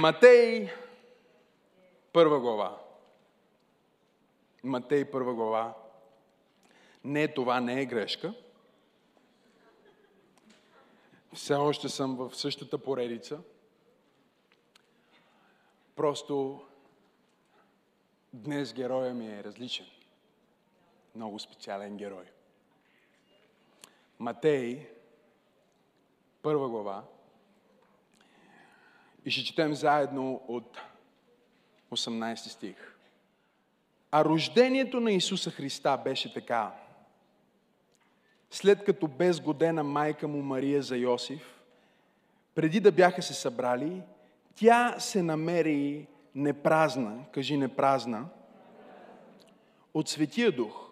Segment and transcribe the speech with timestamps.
[0.00, 0.70] Матей,
[2.12, 2.78] първа глава.
[4.64, 5.74] Матей, първа глава.
[7.04, 8.34] Не, това не е грешка.
[11.34, 13.40] Все още съм в същата поредица.
[15.96, 16.64] Просто
[18.32, 19.86] днес героя ми е различен.
[21.14, 22.24] Много специален герой.
[24.18, 24.88] Матей,
[26.42, 27.04] първа глава.
[29.24, 30.78] И ще четем заедно от
[31.92, 32.96] 18 стих.
[34.10, 36.72] А рождението на Исуса Христа беше така.
[38.50, 41.60] След като бе сгодена майка му Мария за Йосиф,
[42.54, 44.02] преди да бяха се събрали,
[44.54, 48.26] тя се намери непразна, кажи непразна,
[49.94, 50.90] от Светия Дух.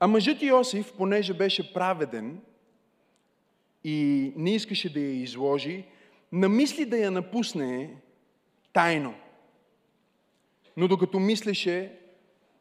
[0.00, 2.40] А мъжът Йосиф, понеже беше праведен
[3.84, 5.84] и не искаше да я изложи,
[6.36, 7.90] намисли да я напусне
[8.72, 9.14] тайно.
[10.76, 11.92] Но докато мислеше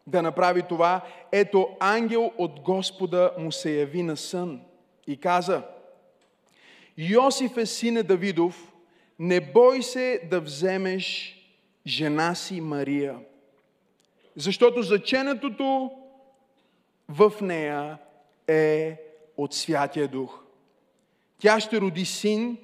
[0.08, 1.02] да направи това,
[1.32, 4.62] ето ангел от Господа му се яви на сън
[5.08, 5.64] и каза
[6.98, 8.74] Йосиф е сине Давидов,
[9.20, 11.38] не бой се да вземеш
[11.88, 13.20] жена си Мария,
[14.36, 15.92] защото заченатото
[17.10, 17.98] в нея
[18.48, 18.98] е
[19.38, 20.44] от Святия Дух.
[21.40, 22.58] Тя ще роди син,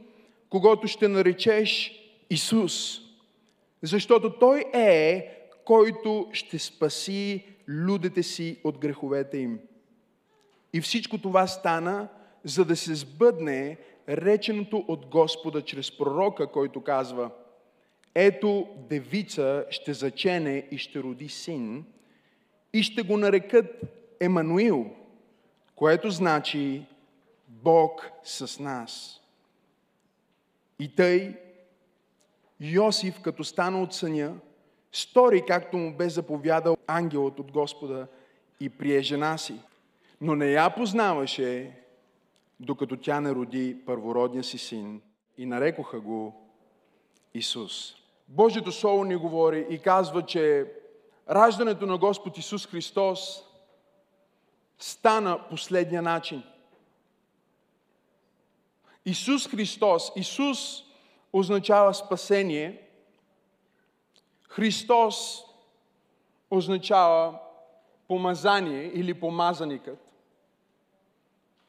[0.51, 1.91] когато ще наречеш
[2.29, 2.99] Исус,
[3.81, 5.27] защото Той е,
[5.65, 9.59] който ще спаси людите си от греховете им.
[10.73, 12.07] И всичко това стана,
[12.43, 13.77] за да се сбъдне
[14.09, 17.31] реченото от Господа чрез пророка, който казва
[18.15, 21.85] Ето девица ще зачене и ще роди син
[22.73, 23.81] и ще го нарекат
[24.19, 24.95] Емануил,
[25.75, 26.85] което значи
[27.47, 29.20] Бог с нас.
[30.81, 31.37] И тъй
[32.59, 34.35] Йосиф, като стана от съня,
[34.91, 38.07] стори както му бе заповядал ангелът от Господа
[38.59, 39.61] и прие жена си.
[40.21, 41.71] Но не я познаваше,
[42.59, 45.01] докато тя не роди първородния си син
[45.37, 46.49] и нарекоха го
[47.33, 47.95] Исус.
[48.27, 50.71] Божието Слово ни говори и казва, че
[51.29, 53.43] раждането на Господ Исус Христос
[54.79, 56.43] стана последния начин.
[59.05, 60.83] Исус Христос, Исус
[61.33, 62.87] означава спасение,
[64.49, 65.43] Христос
[66.51, 67.39] означава
[68.07, 69.99] помазание или помазаникът.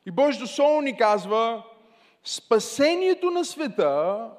[0.06, 1.62] И Божието Слово ни казва,
[2.24, 4.30] спасението на света,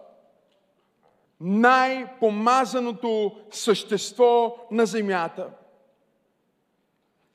[1.41, 5.49] най-помазаното същество на земята,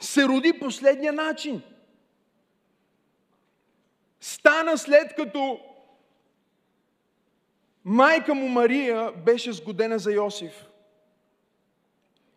[0.00, 1.62] се роди последния начин.
[4.21, 5.61] Стана след като
[7.84, 10.69] майка му Мария беше сгодена за Йосиф.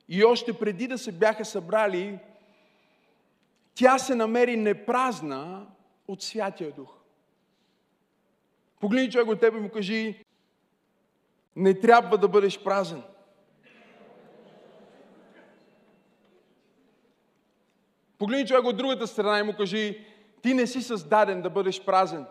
[0.08, 2.20] И още преди да се бяха събрали,
[3.76, 5.68] тя се намери непразна
[6.08, 6.98] от Святия Дух.
[8.80, 10.24] Погледни човек от тебе и му кажи,
[11.56, 13.04] не трябва да бъдеш празен.
[18.18, 20.06] Погледни човек от другата страна и му кажи,
[20.42, 22.26] ти не си създаден да бъдеш празен.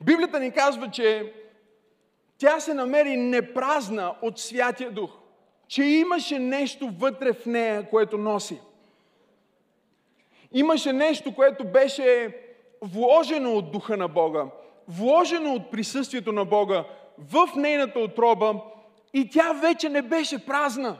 [0.00, 1.32] Библията ни казва, че
[2.38, 5.10] тя се намери непразна от Святия Дух.
[5.68, 8.60] Че имаше нещо вътре в нея, което носи.
[10.52, 12.36] Имаше нещо, което беше
[12.82, 14.44] вложено от Духа на Бога,
[14.88, 16.84] вложено от присъствието на Бога
[17.18, 18.54] в нейната отроба
[19.14, 20.98] и тя вече не беше празна.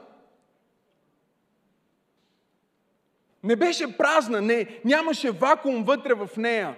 [3.47, 6.77] Не беше празна, не, нямаше вакуум вътре в нея.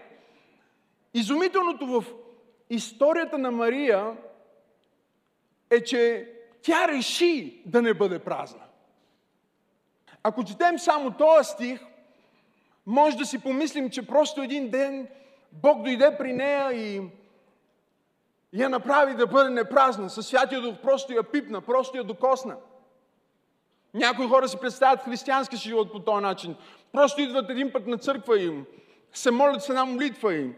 [1.14, 2.04] Изумителното в
[2.70, 4.16] историята на Мария
[5.70, 6.32] е, че
[6.62, 8.62] тя реши да не бъде празна.
[10.22, 11.80] Ако четем само този стих,
[12.86, 15.08] може да си помислим, че просто един ден
[15.52, 17.02] Бог дойде при нея и
[18.52, 20.10] я направи да бъде непразна.
[20.10, 22.56] Със Святия Дух просто я пипна, просто я докосна.
[23.94, 26.56] Някои хора си представят християнски живот по този начин.
[26.92, 28.52] Просто идват един път на църква и
[29.12, 30.50] се молят с една молитва и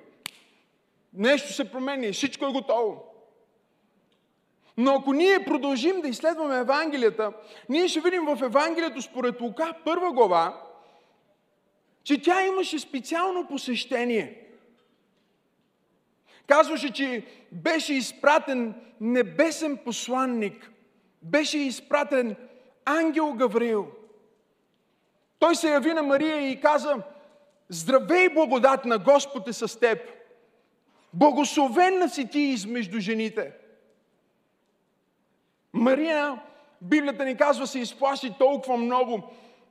[1.12, 3.04] нещо се променя и всичко е готово.
[4.76, 7.32] Но ако ние продължим да изследваме Евангелията,
[7.68, 10.62] ние ще видим в Евангелието според Лука, първа глава,
[12.04, 14.46] че тя имаше специално посещение.
[16.46, 20.70] Казваше, че беше изпратен небесен посланник,
[21.22, 22.36] беше изпратен
[22.84, 23.86] ангел Гавриил.
[25.38, 26.96] Той се яви на Мария и каза,
[27.68, 29.98] здравей благодат на Господ е с теб.
[31.14, 33.52] Благословенна си ти измежду жените.
[35.72, 36.42] Мария,
[36.80, 39.22] Библията ни казва, се изплаши толкова много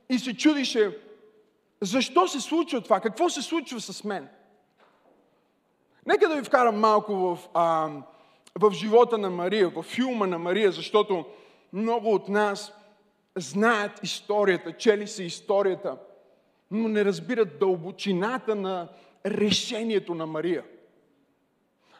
[0.10, 0.98] и се чудише,
[1.82, 3.00] защо се случва това?
[3.00, 4.28] Какво се случва с мен?
[6.06, 7.90] Нека да ви вкарам малко в, а,
[8.56, 11.26] в живота на Мария, в филма на Мария, защото
[11.74, 12.74] много от нас
[13.38, 15.98] знаят историята, чели са историята,
[16.72, 18.90] но не разбират дълбочината на
[19.26, 20.64] решението на Мария.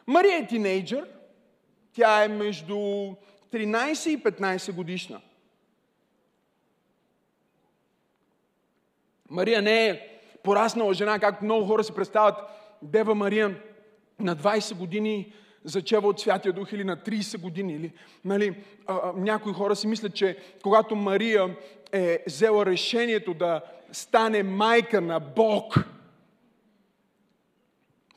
[0.06, 1.08] Мария е тинейджър,
[1.92, 5.20] тя е между 13 и 15 годишна.
[9.28, 12.38] Мария не е пораснала жена, както много хора се представят.
[12.82, 13.62] Дева Мария
[14.18, 15.32] на 20 години
[15.64, 17.74] зачева от Святия Дух или на 30 години.
[17.74, 17.92] Или,
[18.24, 18.54] нали,
[18.86, 21.56] а, а, някои хора си мислят, че когато Мария
[21.92, 23.60] е взела решението да
[23.92, 25.78] стане майка на Бог,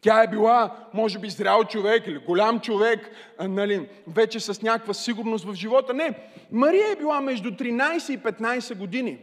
[0.01, 4.93] тя е била, може би, зрял човек или голям човек, а, нали, вече с някаква
[4.93, 5.93] сигурност в живота.
[5.93, 6.13] Не,
[6.51, 9.19] Мария е била между 13 и 15 години,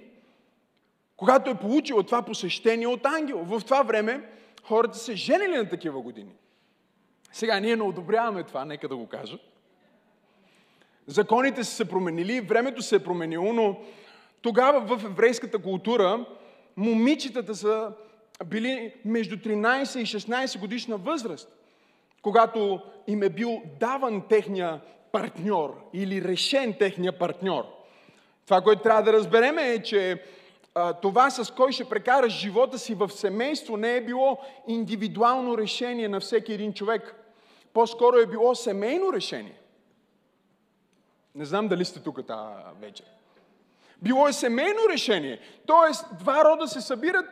[1.17, 3.39] когато е получила това посещение от ангел.
[3.45, 4.29] В това време
[4.65, 6.33] хората се женили на такива години.
[7.33, 9.39] Сега ние не одобряваме това, нека да го кажа.
[11.07, 13.77] Законите са се променили, времето се е променило, но
[14.43, 16.27] тогава в еврейската култура
[16.77, 17.93] момичетата са
[18.45, 21.49] били между 13 и 16 годишна възраст,
[22.23, 24.81] когато им е бил даван техния
[25.13, 27.65] партньор или решен техния партньор.
[28.45, 30.23] Това, което трябва да разберем е, че
[30.75, 34.39] а, това с кой ще прекараш живота си в семейство не е било
[34.69, 37.20] индивидуално решение на всеки един човек.
[37.73, 39.61] По-скоро е било семейно решение.
[41.35, 43.07] Не знам дали сте тук тази вечер.
[44.03, 45.41] Било е семейно решение.
[45.67, 47.27] Тоест, два рода се събират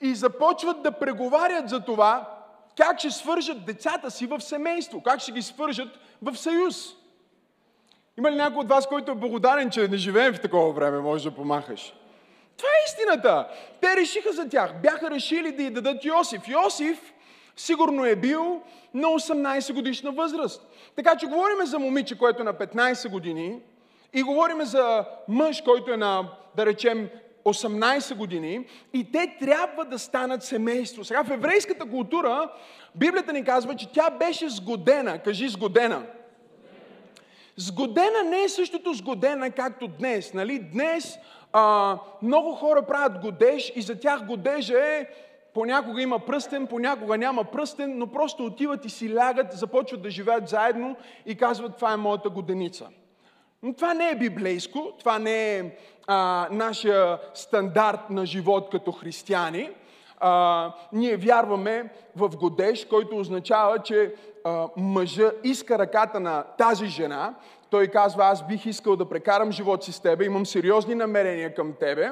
[0.00, 2.40] и започват да преговарят за това,
[2.76, 5.88] как ще свържат децата си в семейство, как ще ги свържат
[6.22, 6.94] в съюз.
[8.18, 11.30] Има ли някой от вас, който е благодарен, че не живеем в такова време, може
[11.30, 11.94] да помахаш?
[12.56, 13.48] Това е истината.
[13.80, 14.82] Те решиха за тях.
[14.82, 16.48] Бяха решили да й дадат Йосиф.
[16.48, 17.13] Йосиф
[17.56, 18.62] сигурно е бил
[18.94, 20.66] на 18 годишна възраст.
[20.96, 23.60] Така че говорим за момиче, което е на 15 години
[24.12, 27.08] и говорим за мъж, който е на, да речем,
[27.44, 31.04] 18 години и те трябва да станат семейство.
[31.04, 32.50] Сега в еврейската култура
[32.94, 35.18] Библията ни казва, че тя беше сгодена.
[35.18, 36.02] Кажи сгодена.
[37.56, 40.34] Сгодена не е същото сгодена, както днес.
[40.34, 40.58] Нали?
[40.58, 41.18] Днес
[41.52, 45.06] а, много хора правят годеж и за тях годежа е
[45.54, 50.48] понякога има пръстен, понякога няма пръстен, но просто отиват и си лягат, започват да живеят
[50.48, 50.96] заедно
[51.26, 52.88] и казват, това е моята годеница.
[53.62, 59.70] Но това не е библейско, това не е а, нашия стандарт на живот като християни.
[60.18, 64.14] А, ние вярваме в годеж, който означава, че
[64.44, 67.34] а, мъжа иска ръката на тази жена.
[67.70, 71.72] Той казва, аз бих искал да прекарам живот си с тебе, имам сериозни намерения към
[71.80, 72.10] тебе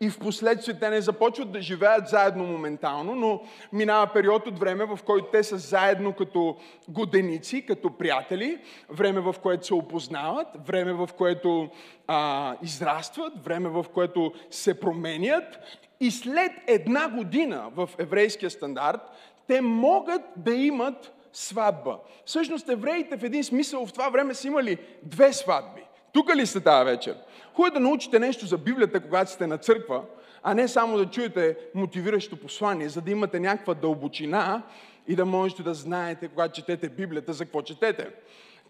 [0.00, 3.42] и в последствие те не започват да живеят заедно моментално, но
[3.72, 6.56] минава период от време, в който те са заедно като
[6.88, 8.58] годеници, като приятели,
[8.90, 11.68] време в което се опознават, време в което
[12.06, 15.58] а, израстват, време в което се променят
[16.00, 19.00] и след една година в еврейския стандарт
[19.48, 21.98] те могат да имат сватба.
[22.24, 25.82] Всъщност евреите в един смисъл в това време са имали две сватби.
[26.12, 27.16] Тук ли сте тази вечер?
[27.60, 30.02] Хубаво е да научите нещо за Библията, когато сте на църква,
[30.42, 34.62] а не само да чуете мотивиращо послание, за да имате някаква дълбочина
[35.08, 38.10] и да можете да знаете, когато четете Библията, за какво четете.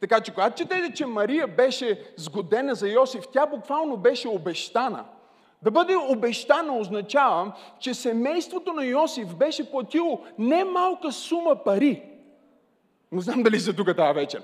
[0.00, 5.04] Така че, когато четете, че Мария беше сгодена за Йосиф, тя буквално беше обещана.
[5.62, 12.09] Да бъде обещана означава, че семейството на Йосиф беше платило немалка сума пари.
[13.12, 14.42] Не знам дали за тук тази вечер.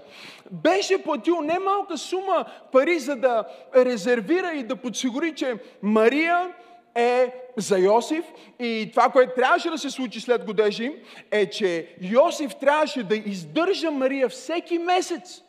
[0.50, 3.44] Беше платил немалка сума пари, за да
[3.76, 6.54] резервира и да подсигури, че Мария
[6.94, 8.24] е за Йосиф
[8.58, 10.92] и това, което трябваше да се случи след годежи,
[11.30, 15.42] е, че Йосиф трябваше да издържа Мария всеки месец.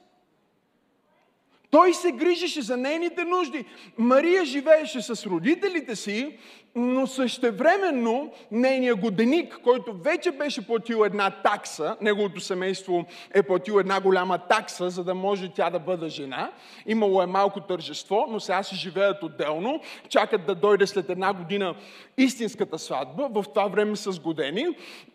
[1.71, 3.65] Той се грижеше за нейните нужди.
[3.97, 6.38] Мария живееше с родителите си,
[6.75, 14.01] но същевременно нейният годеник, който вече беше платил една такса, неговото семейство е платил една
[14.01, 16.51] голяма такса, за да може тя да бъде жена.
[16.86, 21.75] Имало е малко тържество, но сега си живеят отделно, чакат да дойде след една година
[22.17, 23.27] истинската сватба.
[23.31, 24.65] В това време са сгодени.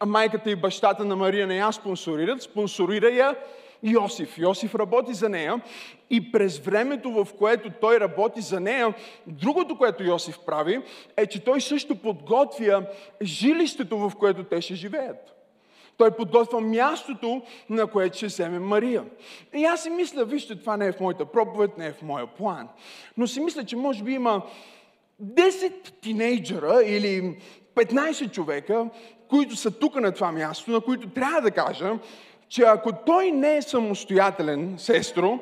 [0.07, 3.35] Майката и бащата на Мария не я спонсорират, спонсорира я
[3.83, 4.39] Йосиф.
[4.39, 5.61] Йосиф работи за нея
[6.11, 8.95] и през времето, в което той работи за нея,
[9.27, 10.83] другото, което Йосиф прави,
[11.17, 12.87] е, че той също подготвя
[13.23, 15.35] жилището, в което те ще живеят.
[15.97, 19.05] Той подготвя мястото, на което ще вземе Мария.
[19.55, 22.27] И аз си мисля, вижте, това не е в моята проповед, не е в моя
[22.27, 22.69] план.
[23.17, 24.43] Но си мисля, че може би има
[25.23, 27.37] 10 тинейджера или
[27.75, 28.89] 15 човека,
[29.29, 31.99] които са тук на това място, на които трябва да кажа,
[32.53, 35.39] че ако той не е самостоятелен, сестро,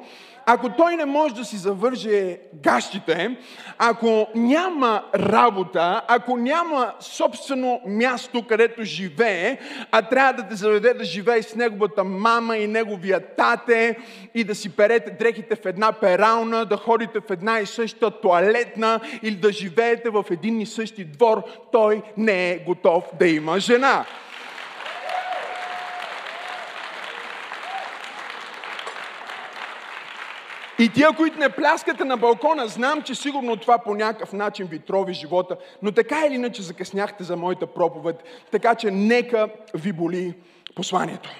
[0.46, 3.36] ако той не може да си завърже гащите,
[3.78, 9.58] ако няма работа, ако няма собствено място, където живее,
[9.90, 13.98] а трябва да те заведе да живее с неговата мама и неговия тате
[14.34, 19.00] и да си перете дрехите в една перална, да ходите в една и съща туалетна
[19.22, 24.06] или да живеете в един и същи двор, той не е готов да има жена.
[30.80, 34.78] И тия, които не пляскате на балкона, знам, че сигурно това по някакъв начин ви
[34.78, 40.34] трови живота, но така или иначе закъсняхте за моята проповед, така че нека ви боли
[40.74, 41.30] посланието.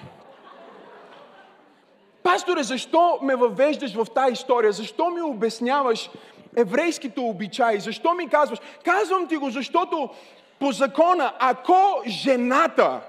[2.23, 4.71] Пасторе, защо ме въвеждаш в тази история?
[4.71, 6.09] Защо ми обясняваш
[6.57, 7.79] еврейските обичаи?
[7.79, 8.59] Защо ми казваш?
[8.85, 10.09] Казвам ти го, защото
[10.59, 13.01] по закона, ако жената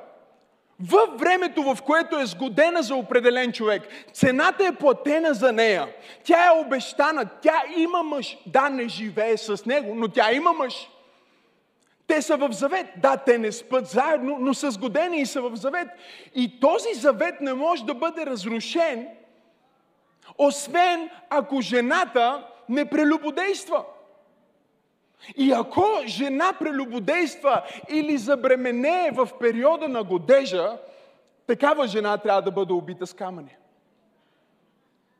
[0.90, 5.88] във времето, в което е сгодена за определен човек, цената е платена за нея.
[6.24, 8.38] Тя е обещана, тя има мъж.
[8.46, 10.88] Да, не живее с него, но тя има мъж.
[12.06, 12.86] Те са в завет.
[12.96, 15.88] Да, те не спят заедно, но са сгодени и са в завет.
[16.34, 19.08] И този завет не може да бъде разрушен,
[20.38, 23.84] освен ако жената не прелюбодейства.
[25.36, 30.78] И ако жена прелюбодейства или забременее в периода на годежа,
[31.46, 33.56] такава жена трябва да бъде убита с камъни.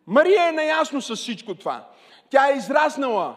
[0.07, 1.89] Мария е наясно с всичко това.
[2.31, 3.37] Тя е израснала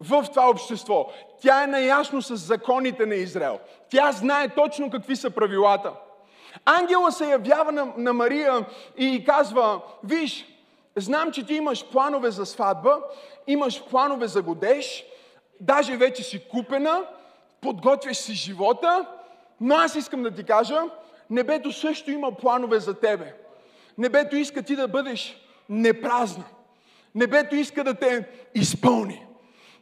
[0.00, 1.08] в това общество.
[1.40, 3.58] Тя е наясно с законите на Израел.
[3.90, 5.92] Тя знае точно какви са правилата.
[6.64, 10.46] Ангела се явява на, на Мария и казва, виж,
[10.96, 12.98] знам, че ти имаш планове за сватба,
[13.46, 15.04] имаш планове за годеж,
[15.60, 17.04] даже вече си купена,
[17.60, 19.06] подготвяш си живота,
[19.60, 20.82] но аз искам да ти кажа,
[21.30, 23.34] небето също има планове за тебе.
[23.98, 25.36] Небето иска ти да бъдеш
[25.68, 26.44] непразна.
[27.14, 29.26] Небето иска да те изпълни.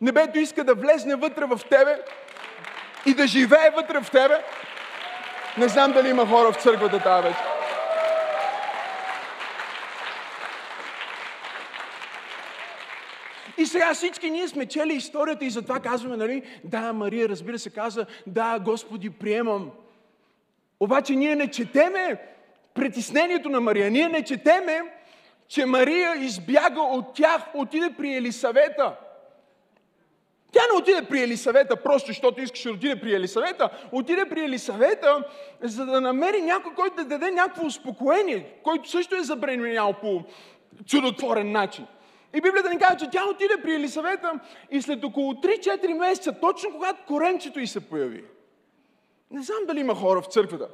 [0.01, 2.03] Небето иска да влезне вътре в тебе
[3.07, 4.45] и да живее вътре в тебе.
[5.59, 7.56] Не знам дали има хора в църквата тази вечер.
[13.67, 18.07] Сега всички ние сме чели историята и затова казваме, нали, да, Мария, разбира се, каза,
[18.27, 19.71] да, Господи, приемам.
[20.81, 22.19] Обаче ние не четеме
[22.75, 23.91] притеснението на Мария.
[23.91, 24.83] Ние не четеме,
[25.49, 28.97] че Мария избяга от тях, отиде при Елисавета.
[30.53, 33.71] Тя не отиде при Елисавета, просто защото искаше да отиде при Елисавета.
[33.93, 35.25] Отиде при Елисавета,
[35.61, 40.23] за да намери някой, който да даде някакво успокоение, който също е забременял по
[40.87, 41.87] чудотворен начин.
[42.37, 44.41] И Библията ни казва, че тя отиде при Елисавета
[44.71, 48.25] и след около 3-4 месеца, точно когато коренчето й се появи.
[49.31, 50.69] Не знам дали има хора в църквата.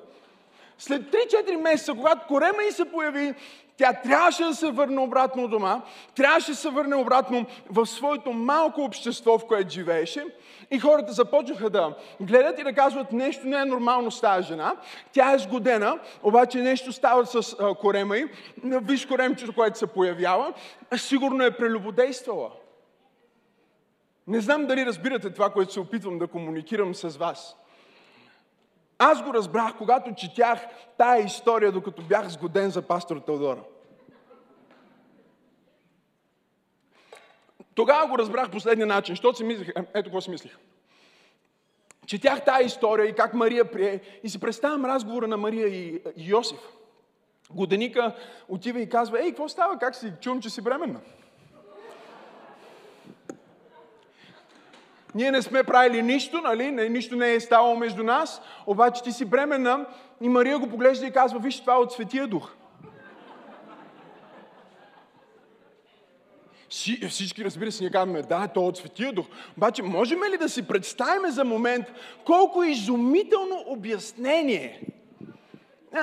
[0.78, 3.34] След 3-4 месеца, когато корема й се появи,
[3.76, 5.80] тя трябваше да се върне обратно дома,
[6.14, 10.24] трябваше да се върне обратно в своето малко общество, в което живееше.
[10.70, 14.76] И хората започнаха да гледат и да казват, нещо не е нормално с тази жена.
[15.12, 18.26] Тя е сгодена, обаче нещо става с корема й.
[18.64, 20.52] Виж коремчето, което се появява.
[20.96, 22.50] Сигурно е прелюбодействала.
[24.26, 27.56] Не знам дали разбирате това, което се опитвам да комуникирам с вас.
[29.04, 30.66] Аз го разбрах, когато четях
[30.98, 33.60] тая история, докато бях сгоден за пастор Теодора.
[37.74, 40.58] Тогава го разбрах последния начин, защото си мислех, е, ето какво си мислих.
[42.06, 46.60] Четях тая история и как Мария прие и си представям разговора на Мария и Йосиф.
[47.50, 48.16] Годеника
[48.48, 51.00] отива и казва, ей, какво става, как си, чувам, че си бременна.
[55.14, 56.70] Ние не сме правили нищо, нали?
[56.70, 59.86] Нищо не е ставало между нас, обаче ти си бременна
[60.20, 62.52] и Мария го поглежда и казва, виж, това е от Светия Дух.
[67.08, 69.26] Всички, разбира се, ние казваме, да, то е от Светия Дух.
[69.56, 71.86] Обаче, можем ли да си представим за момент
[72.24, 74.80] колко изумително обяснение?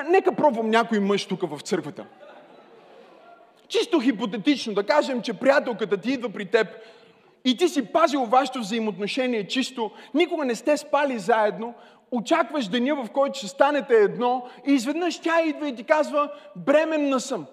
[0.10, 2.06] Нека пробвам някой мъж тук в църквата.
[3.68, 6.68] Чисто хипотетично да кажем, че приятелката ти идва при теб
[7.46, 11.74] и ти си пазил вашето взаимоотношение чисто, никога не сте спали заедно,
[12.12, 17.20] очакваш деня, в който ще станете едно и изведнъж тя идва и ти казва, бременна
[17.20, 17.46] съм.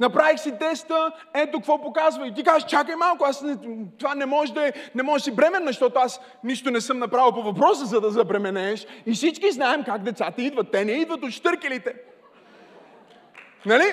[0.00, 2.28] Направих си теста, ето какво показва.
[2.28, 3.56] И ти кажеш, чакай малко, аз не,
[3.98, 6.98] това не може да, е, не може да си бременна, защото аз нищо не съм
[6.98, 8.86] направил по въпроса, за да забременееш.
[9.06, 10.70] И всички знаем как децата идват.
[10.70, 11.94] Те не идват от штъркелите.
[13.66, 13.84] Нали?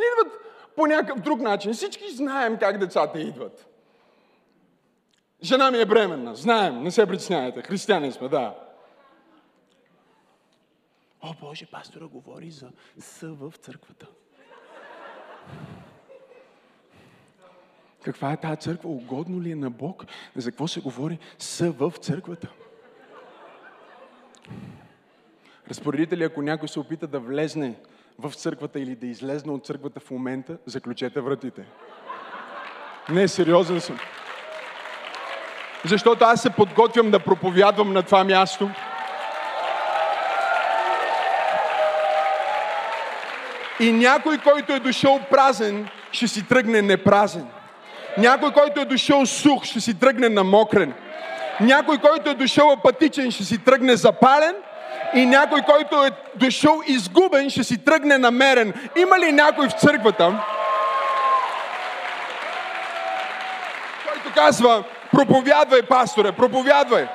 [0.00, 0.40] Идват
[0.76, 1.72] по някакъв друг начин.
[1.72, 3.66] Всички знаем как децата идват.
[5.42, 6.34] Жена ми е бременна.
[6.34, 7.62] Знаем, не се притеснявайте.
[7.62, 8.54] Християни сме, да.
[11.22, 14.06] О, Боже, пастора говори за С в църквата.
[18.04, 18.90] Каква е тази църква?
[18.90, 20.04] Угодно ли е на Бог?
[20.36, 22.48] За какво се говори С в църквата?
[25.70, 27.80] Разпоредите ли, ако някой се опита да влезне
[28.22, 31.64] в църквата или да излезне от църквата в момента, заключете вратите.
[33.08, 33.98] Не, сериозен съм.
[35.84, 38.70] Защото аз се подготвям да проповядвам на това място.
[43.80, 47.46] И някой, който е дошъл празен, ще си тръгне непразен.
[48.18, 50.94] Някой, който е дошъл сух, ще си тръгне намокрен.
[51.60, 54.54] Някой, който е дошъл апатичен, ще си тръгне запален.
[55.14, 58.74] И някой, който е дошъл изгубен, ще си тръгне намерен.
[58.96, 60.44] Има ли някой в църквата,
[64.06, 67.08] който казва, Проповядвай, пасторе, проповядвай.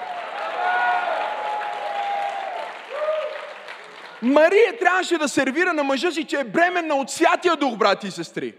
[4.21, 8.11] Мария трябваше да сервира на мъжа си, че е бременна от Святия Дух, брати и
[8.11, 8.53] сестри.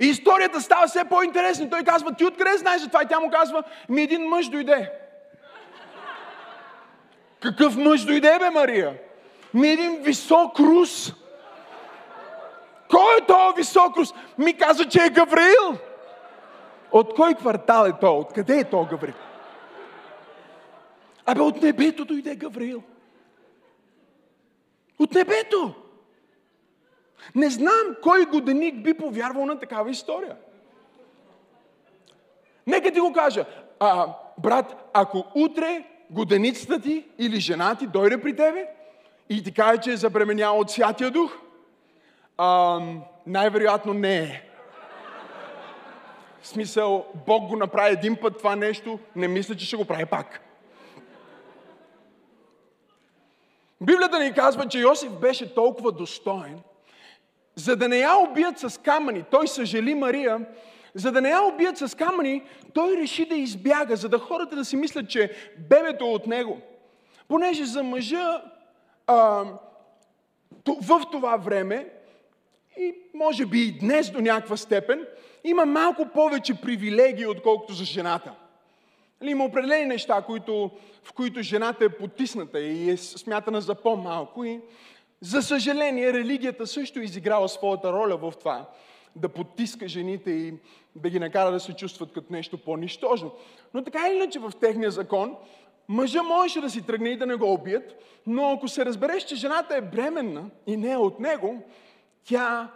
[0.00, 1.70] И историята става все по-интересна.
[1.70, 3.02] Той казва, ти откъде знаеш за това?
[3.02, 4.92] И тя му казва, ми един мъж дойде.
[7.40, 8.98] Какъв мъж дойде, бе, Мария?
[9.54, 11.12] Ми един висок рус.
[12.90, 14.14] Кой е този висок рус?
[14.38, 15.78] Ми каза, че е Гавраил.
[16.92, 18.18] От кой квартал е то?
[18.18, 19.14] Откъде е то Гавриил?
[21.26, 22.82] Абе, от небето дойде Гавриил.
[24.98, 25.74] От небето!
[27.34, 30.36] Не знам кой годеник би повярвал на такава история.
[32.66, 33.44] Нека ти го кажа.
[33.80, 34.06] А,
[34.38, 38.66] брат, ако утре годеницата ти или жена ти дойде при тебе
[39.28, 41.38] и ти каже, че е забременяла от Святия Дух,
[42.38, 42.80] а,
[43.26, 44.42] най-вероятно не е.
[46.42, 50.06] В смисъл, Бог го направи един път това нещо, не мисля, че ще го прави
[50.06, 50.40] пак.
[53.80, 56.60] Библията ни казва, че Йосиф беше толкова достоен,
[57.54, 59.24] за да не я убият с камъни.
[59.30, 60.46] Той съжали Мария,
[60.94, 62.42] за да не я убият с камъни,
[62.74, 66.60] той реши да избяга, за да хората да си мислят, че бебето е от него.
[67.28, 68.42] Понеже за мъжа
[69.06, 69.44] а,
[70.66, 71.88] в това време,
[72.78, 75.06] и може би и днес до някаква степен,
[75.44, 78.34] има малко повече привилегии, отколкото за жената.
[79.20, 80.70] Нали, има определени неща, които,
[81.02, 84.44] в които жената е потисната и е смятана за по-малко.
[84.44, 84.60] И,
[85.20, 88.66] за съжаление, религията също е изиграла своята роля в това.
[89.16, 90.54] Да потиска жените и
[90.96, 93.32] да ги накара да се чувстват като нещо по-нищожно.
[93.74, 95.36] Но така или иначе в техния закон,
[95.88, 97.96] мъжа можеше да си тръгне и да не го убият,
[98.26, 101.62] но ако се разбереш, че жената е бременна и не е от него,
[102.24, 102.70] тя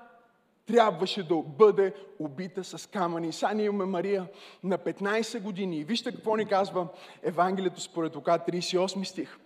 [0.67, 3.33] трябваше да бъде убита с камъни.
[3.33, 4.27] Сега ние имаме Мария
[4.65, 5.79] на 15 години.
[5.79, 6.89] И вижте какво ни казва
[7.23, 9.39] Евангелието според Лука 38 стих.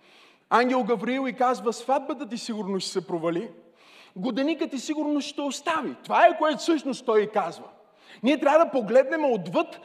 [0.49, 3.49] Ангел Гавриил и казва, сватбата ти сигурно ще се провали,
[4.15, 5.95] годеникът ти сигурно ще остави.
[6.03, 7.65] Това е което всъщност той казва.
[8.23, 9.79] Ние трябва да погледнем отвъд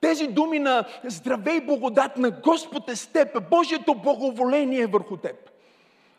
[0.00, 5.50] тези думи на здравей благодат на Господ е с теб, Божието благоволение е върху теб.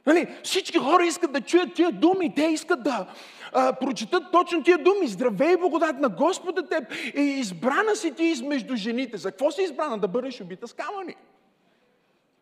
[0.06, 0.28] Нали?
[0.44, 3.08] Всички хора искат да чуят тия думи, те искат да,
[3.54, 5.08] а, прочитат точно тия думи.
[5.08, 6.84] Здравей и благодат на Господа теб.
[7.16, 9.18] И избрана си ти измежду жените.
[9.18, 9.98] За какво си избрана?
[9.98, 11.16] Да бъдеш убита с камъни.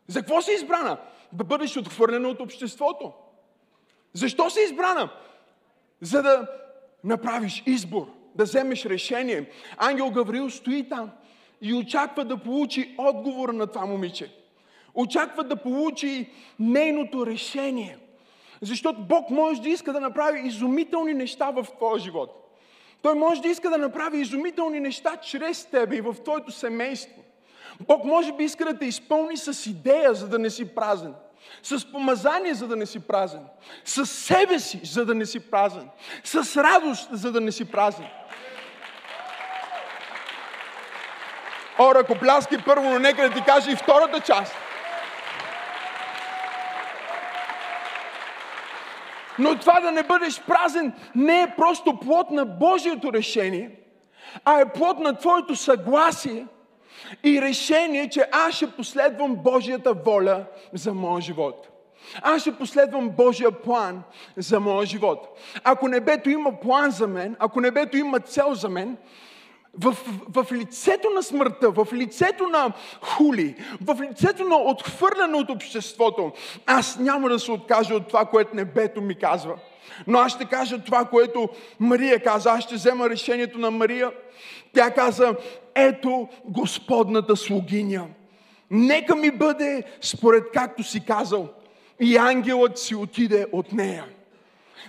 [0.08, 0.97] За какво си избрана?
[1.34, 3.12] Да бъдеш отхвърлена от обществото.
[4.13, 5.10] Защо си избрана?
[6.02, 6.47] За да
[7.04, 9.50] направиш избор, да вземеш решение.
[9.78, 11.12] Ангел Гавриил стои там
[11.62, 14.32] и очаква да получи отговор на това момиче.
[14.93, 17.97] Очаква да получи нейното решение.
[18.62, 22.38] Защото Бог може да иска да направи изумителни неща в твоя живот.
[23.02, 27.24] Той може да иска да направи изумителни неща чрез тебе и в твоето семейство.
[27.88, 31.13] Бог може би иска да те изпълни с идея, за да не си празен.
[31.63, 33.45] С помазание, за да не си празен.
[33.86, 35.89] С себе си, за да не си празен.
[36.23, 38.08] С радост, за да не си празен.
[41.80, 44.54] О, ръкопляски първо, но нека да ти кажа и втората част–
[49.39, 53.71] Но това да не бъдеш празен не е просто плод на Божието решение,
[54.45, 56.45] а е плод на твоето съгласие
[57.24, 61.68] и решение, че аз ще последвам Божията воля за моя живот.
[62.22, 64.04] Аз ще последвам Божия план
[64.38, 65.40] за моя живот.
[65.64, 68.98] Ако небето има план за мен, ако небето има цел за мен,
[69.77, 69.97] в,
[70.29, 76.31] в, лицето на смъртта, в лицето на хули, в лицето на отхвърляне от обществото,
[76.65, 79.55] аз няма да се откажа от това, което небето ми казва.
[80.07, 82.51] Но аз ще кажа това, което Мария каза.
[82.51, 84.12] Аз ще взема решението на Мария.
[84.73, 85.36] Тя каза,
[85.75, 88.07] ето Господната слугиня.
[88.71, 91.47] Нека ми бъде според както си казал.
[91.99, 94.05] И ангелът си отиде от нея.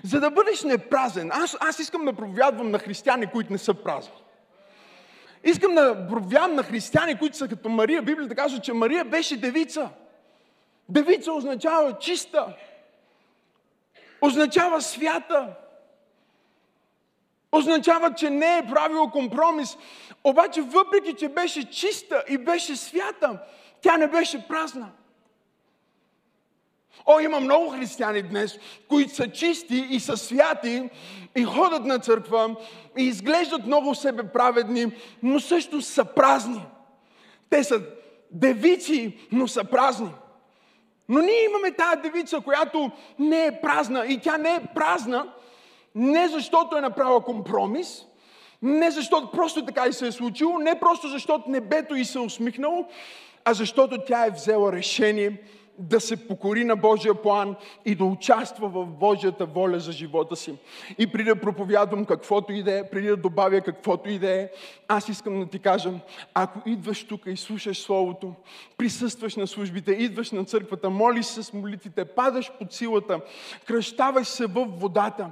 [0.05, 4.22] За да бъдеш непразен, аз, аз искам да проповядвам на християни, които не са празни.
[5.45, 8.03] Искам да проповядвам на християни, които са като Мария.
[8.03, 9.91] Библията казва, че Мария беше девица.
[10.89, 12.57] Девица означава чиста.
[14.21, 15.49] Означава свята.
[17.53, 19.79] Означава, че не е правило компромис.
[20.25, 23.39] Обаче, въпреки, че беше чиста и беше свята,
[23.81, 24.89] тя не беше празна.
[27.07, 30.91] О, има много християни днес, които са чисти и са святи
[31.37, 32.57] и ходят на църква
[32.99, 36.63] и изглеждат много себе праведни, но също са празни.
[37.51, 37.81] Те са
[38.31, 40.11] девици, но са празни.
[41.09, 44.07] Но ние имаме тази девица, която не е празна.
[44.07, 45.27] И тя не е празна
[45.95, 48.07] не защото е направила компромис,
[48.63, 52.21] не защото просто така и се е случило, не просто защото небето и се е
[52.21, 52.87] усмихнало,
[53.45, 55.43] а защото тя е взела решение
[55.83, 60.55] да се покори на Божия план и да участва в Божията воля за живота си.
[60.99, 64.49] И преди да проповядвам каквото и да е, преди да добавя каквото и да е,
[64.89, 65.91] аз искам да ти кажа,
[66.35, 68.35] ако идваш тук и слушаш Словото,
[68.77, 73.21] присъстваш на службите, идваш на църквата, молиш се с молитвите, падаш под силата,
[73.67, 75.31] кръщаваш се в водата,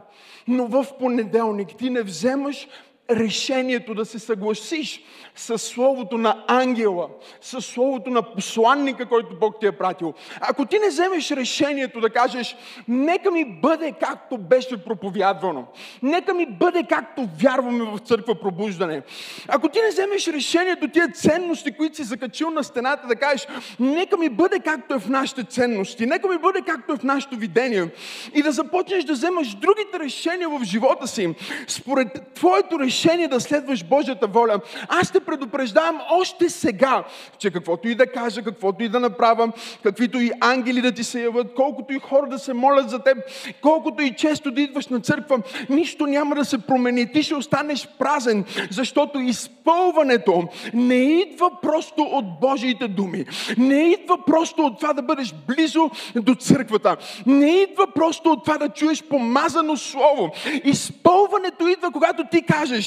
[0.49, 2.69] но в понеделник ти не вземаш
[3.11, 5.03] решението да се съгласиш
[5.35, 7.09] с Словото на ангела,
[7.41, 10.15] с Словото на посланника, който Бог ти е пратил.
[10.41, 12.57] Ако ти не вземеш решението да кажеш,
[12.89, 15.67] нека ми бъде както беше проповядвано,
[16.03, 19.03] нека ми бъде както вярваме в църква пробуждане.
[19.49, 23.49] Ако ти не вземеш решението, тия ценности, които си закачил на стената, да кажеш,
[23.81, 27.37] нека ми бъде както е в нашите ценности, нека ми бъде както е в нашето
[27.37, 27.89] видение
[28.35, 31.35] и да започнеш да вземаш другите решения в живота си,
[31.67, 33.00] според твоето решение
[33.31, 37.05] да следваш Божията воля, аз те предупреждавам още сега,
[37.39, 41.23] че каквото и да кажа, каквото и да направя, каквито и ангели да ти се
[41.23, 43.19] яват, колкото и хора да се молят за теб,
[43.63, 47.13] колкото и често да идваш на църква, нищо няма да се промени.
[47.13, 53.25] Ти ще останеш празен, защото изпълването не идва просто от Божиите думи.
[53.59, 56.97] Не идва просто от това да бъдеш близо до църквата.
[57.27, 60.31] Не идва просто от това да чуеш помазано слово.
[60.65, 62.43] Изпълването идва, когато ти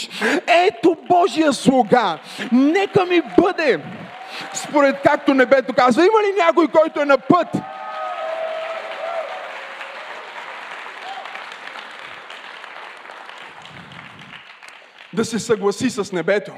[0.08, 2.20] кажеш, ето Божия слуга,
[2.52, 3.84] нека ми бъде
[4.54, 6.06] според както небето казва.
[6.06, 7.48] Има ли някой, който е на път?
[15.14, 16.54] Да се съгласи с небето.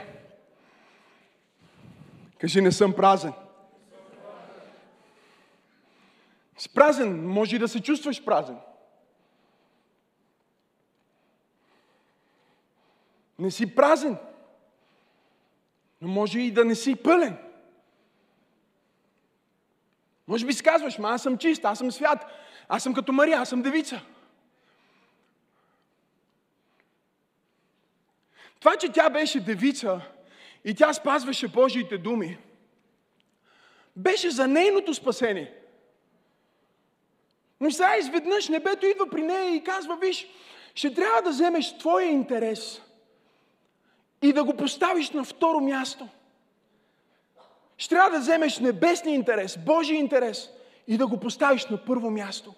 [2.40, 3.34] Кажи, не съм празен.
[6.58, 8.56] С празен, може и да се чувстваш празен.
[13.46, 14.18] Не си празен.
[16.02, 17.38] Но може и да не си пълен.
[20.28, 22.26] Може би си казваш, ма аз съм чист, аз съм свят,
[22.70, 24.02] аз съм като Мария, аз съм девица.
[28.60, 30.02] Това, че тя беше девица
[30.64, 32.38] и тя спазваше Божиите думи,
[33.96, 35.54] беше за нейното спасение.
[37.60, 40.28] Но сега изведнъж небето идва при нея и казва, виж,
[40.76, 42.82] ще трябва да вземеш твоя интерес
[44.26, 46.08] и да го поставиш на второ място.
[47.78, 50.50] Ще трябва да вземеш небесния интерес, Божия интерес
[50.88, 52.54] и да го поставиш на първо място.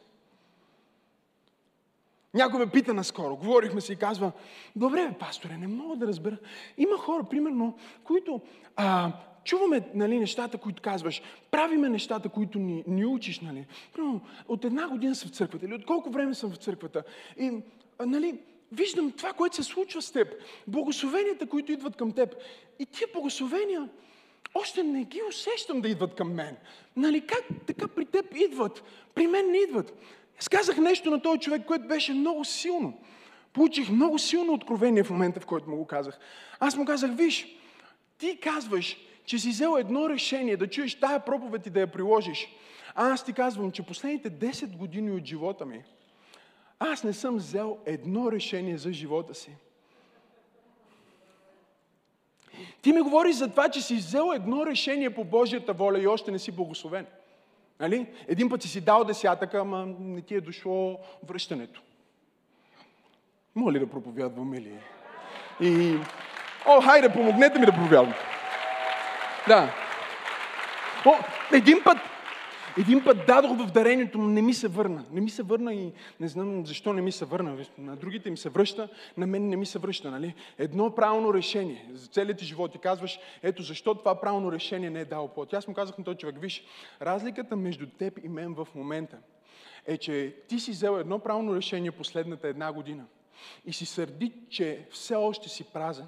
[2.34, 4.32] Някой ме пита наскоро, говорихме си и казва,
[4.76, 6.38] добре, пасторе, не мога да разбера.
[6.78, 8.42] Има хора, примерно, които
[8.76, 9.12] а,
[9.44, 13.40] чуваме нали, нещата, които казваш, правиме нещата, които ни, ни учиш.
[13.40, 13.66] Нали.
[13.94, 17.04] Примерно, от една година съм в църквата или от колко време съм в църквата.
[17.38, 17.52] И,
[18.00, 18.40] а, нали,
[18.72, 20.28] виждам това, което се случва с теб.
[20.68, 22.36] Благословенията, които идват към теб.
[22.80, 23.90] И тия благословения,
[24.54, 26.58] още не ги усещам да идват към мен.
[26.96, 28.84] Нали, как така при теб идват?
[29.16, 29.94] При мен не идват.
[30.40, 33.00] Аз казах нещо на този човек, което беше много силно.
[33.54, 36.20] Получих много силно откровение в момента, в който му го казах.
[36.60, 37.58] Аз му казах, виж,
[38.18, 42.50] ти казваш, че си взел едно решение да чуеш тая проповед и да я приложиш.
[42.96, 45.84] А аз ти казвам, че последните 10 години от живота ми,
[46.80, 49.52] аз не съм взел едно решение за живота си.
[52.82, 56.32] Ти ми говориш за това, че си взел едно решение по Божията воля и още
[56.32, 57.06] не си благословен.
[57.80, 58.08] Нали?
[58.28, 61.82] Един път си си дал десятъка, ама не ти е дошло връщането.
[63.56, 64.80] Моля да проповядваме ли?
[65.62, 65.98] И...
[66.66, 68.14] О, хайде, помогнете ми да проповядвам.
[69.48, 69.74] Да.
[71.06, 71.14] О,
[71.54, 71.98] един път,
[72.80, 75.06] един път дадох в дарението, но не ми се върна.
[75.12, 77.66] Не ми се върна и не знам защо не ми се върна.
[77.78, 80.12] На другите ми се връща, на мен не ми се връща.
[80.12, 80.34] Нали?
[80.58, 85.06] Едно правилно решение за целият живот и казваш, ето защо това правилно решение не е
[85.06, 85.54] дало плод.
[85.54, 86.64] Аз му казах на този човек, виж,
[87.02, 89.18] разликата между теб и мен в момента
[89.88, 93.06] е, че ти си взел едно правилно решение последната една година
[93.66, 96.08] и си сърди, че все още си празен,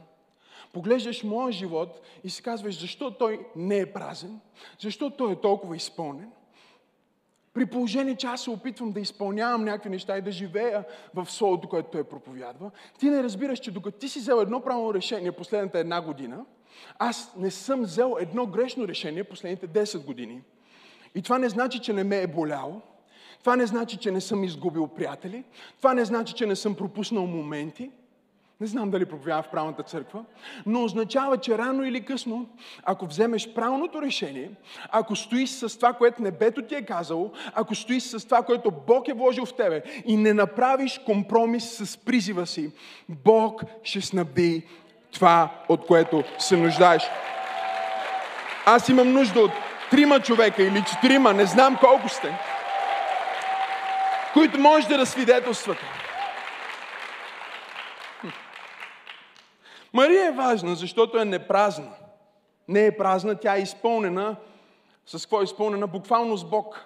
[0.74, 4.40] поглеждаш моя живот и си казваш, защо той не е празен,
[4.80, 6.32] защо той е толкова изпълнен,
[7.60, 11.70] при положение, че аз се опитвам да изпълнявам някакви неща и да живея в Словото,
[11.70, 15.80] което той проповядва, ти не разбираш, че докато ти си взел едно правилно решение последната
[15.80, 16.46] една година,
[17.00, 20.42] аз не съм взел едно грешно решение последните 10 години.
[21.16, 22.82] И това не значи, че не ме е боляло,
[23.40, 25.44] това не значи, че не съм изгубил приятели.
[25.78, 27.92] Това не значи, че не съм пропуснал моменти.
[28.62, 30.24] Не знам дали проповядвам в правилната църква,
[30.66, 32.50] но означава, че рано или късно,
[32.84, 34.52] ако вземеш правилното решение,
[34.92, 39.08] ако стоиш с това, което небето ти е казало, ако стоиш с това, което Бог
[39.08, 42.72] е вложил в тебе и не направиш компромис с призива си,
[43.10, 44.64] Бог ще снаби
[45.12, 47.04] това, от което се нуждаеш.
[48.66, 49.52] Аз имам нужда от
[49.92, 52.40] трима човека или четирима, не знам колко сте
[54.34, 55.99] които можете да свидетелствате.
[59.94, 61.96] Мария е важна, защото е непразна.
[62.68, 64.36] Не е празна, тя е изпълнена.
[65.06, 65.88] С какво е изпълнена?
[65.88, 66.86] Буквално с Бог.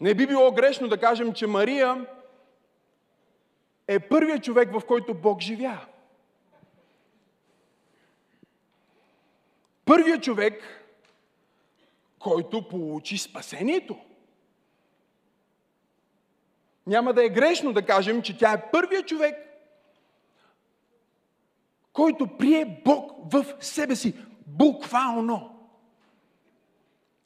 [0.00, 2.06] Не би било грешно да кажем, че Мария
[3.88, 5.86] е първият човек, в който Бог живя.
[9.84, 10.84] Първият човек,
[12.18, 13.98] който получи спасението.
[16.86, 19.47] Няма да е грешно да кажем, че тя е първият човек,
[21.98, 24.14] който прие Бог в себе си.
[24.46, 25.50] Буквално.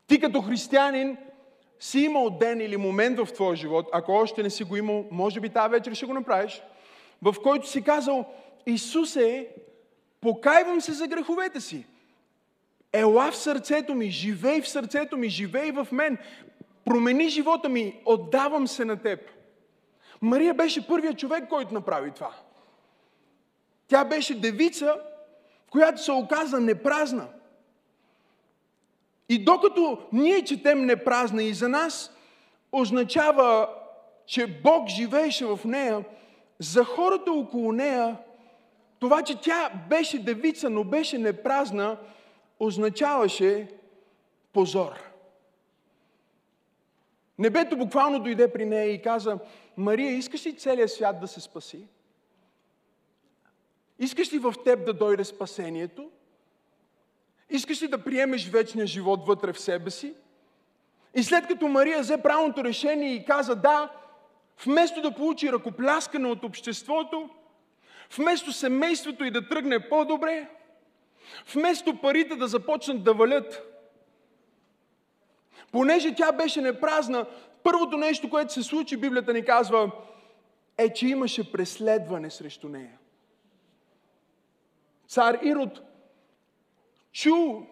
[0.07, 1.17] Ти като християнин
[1.81, 5.41] си имал ден или момент в твоя живот, ако още не си го имал, може
[5.41, 6.63] би тази вечер ще го направиш,
[7.23, 8.25] в който си казал,
[8.67, 9.49] Исусе,
[10.21, 11.87] покайвам се за греховете си.
[12.93, 16.19] Ела в сърцето ми, живей в сърцето ми, живей в мен.
[16.85, 19.21] Промени живота ми, отдавам се на теб.
[20.21, 22.33] Мария беше първият човек, който направи това.
[23.88, 24.95] Тя беше девица,
[25.71, 27.29] която се оказа непразна.
[29.29, 32.14] И докато ние четем непразна и за нас
[32.73, 33.68] означава,
[34.27, 36.05] че Бог живееше в нея,
[36.59, 38.16] за хората около нея,
[38.99, 41.97] това, че тя беше девица, но беше непразна,
[42.61, 43.68] означаваше
[44.53, 45.12] позор.
[47.38, 49.38] Небето буквално дойде при нея и каза,
[49.77, 51.88] Мария, искаш ли целият свят да се спаси?
[54.03, 56.11] Искаш ли в теб да дойде спасението?
[57.51, 60.15] Искаш ли да приемеш вечния живот вътре в себе си?
[61.15, 63.93] И след като Мария взе правилното решение и каза да,
[64.65, 67.31] вместо да получи ръкопляскане от обществото,
[68.17, 70.49] вместо семейството и да тръгне по-добре,
[71.55, 73.62] Вместо парите да започнат да валят,
[75.73, 77.27] понеже тя беше непразна,
[77.62, 79.91] първото нещо, което се случи, Библията ни казва,
[80.79, 82.99] е, че имаше преследване срещу нея.
[85.12, 85.81] Цар Ирод
[87.12, 87.66] чу,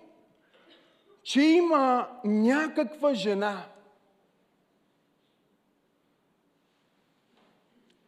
[1.23, 3.67] че има някаква жена,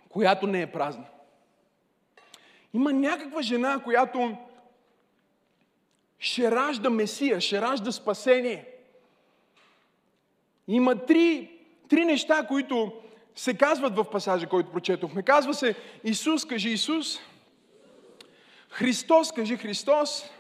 [0.09, 1.05] която не е празна.
[2.75, 4.37] Има някаква жена, която
[6.19, 8.67] ще ражда Месия, ще ражда спасение.
[10.69, 12.93] Има три, три неща, които
[13.35, 15.23] се казват в пасажа, който прочетохме.
[15.23, 17.32] Казва се Исус, кажи Исус.
[18.73, 20.31] Христос, кажи Христос.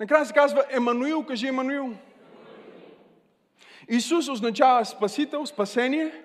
[0.00, 1.94] Накрая се казва Емануил, кажи Емануил.
[3.88, 6.24] Исус означава спасител, спасение.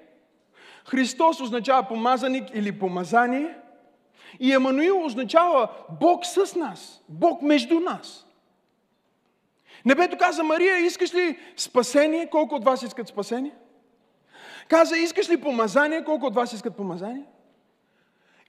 [0.86, 3.56] Христос означава помазаник или помазание.
[4.40, 8.26] И Емануил означава Бог с нас, Бог между нас.
[9.86, 12.30] Небето каза, Мария, искаш ли спасение?
[12.30, 13.56] Колко от вас искат спасение?
[14.68, 16.04] Каза, искаш ли помазание?
[16.04, 17.26] Колко от вас искат помазание?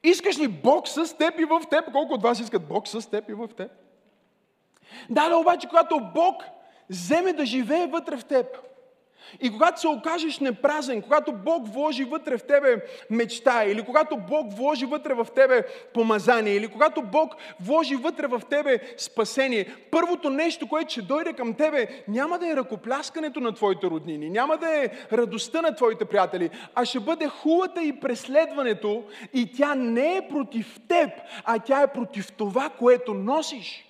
[0.07, 1.93] Искаш ли Бог с теб и в теб?
[1.93, 3.71] Колко от вас искат Бог с теб и в теб?
[5.11, 6.45] Да, да, обаче, когато Бог
[6.91, 8.47] вземе да живее вътре в теб,
[9.41, 12.77] И когато се окажеш непразен, когато Бог вложи вътре в тебе
[13.11, 15.63] мечта, или когато Бог вложи вътре в тебе
[15.95, 21.55] помазание, или когато Бог вложи вътре в тебе спасение, първото нещо, което ще дойде към
[21.55, 26.51] тебе, няма да е ръкопляскането на твоите роднини, няма да е радостта на твоите приятели,
[26.75, 31.11] а ще бъде хулата и преследването и тя не е против теб,
[31.45, 33.86] а тя е против това, което носиш.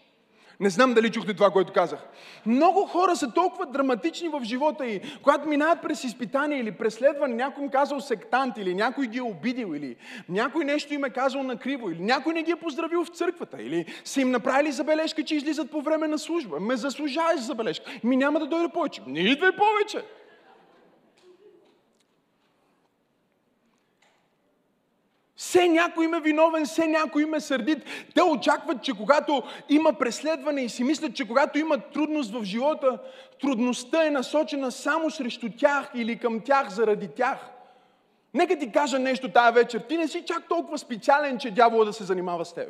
[0.61, 1.99] Не знам дали чухте това, което казах.
[2.47, 7.65] Много хора са толкова драматични в живота и когато минават през изпитание или преследване, някой
[7.65, 9.97] им казал сектант или някой ги е обидил или
[10.29, 13.87] някой нещо им е казал накриво или някой не ги е поздравил в църквата или
[14.05, 16.61] са им направили забележка, че излизат по време на служба.
[16.61, 17.91] Ме заслужаваш забележка.
[18.05, 19.03] Ми няма да дойде повече.
[19.07, 20.07] Не идвай повече.
[25.57, 27.79] Все някой им виновен, все някой им е сърдит.
[28.15, 32.99] Те очакват, че когато има преследване и си мислят, че когато има трудност в живота,
[33.41, 37.39] трудността е насочена само срещу тях или към тях заради тях.
[38.35, 39.81] Нека ти кажа нещо тая вечер.
[39.81, 42.69] Ти не си чак толкова специален, че дявола да се занимава с теб.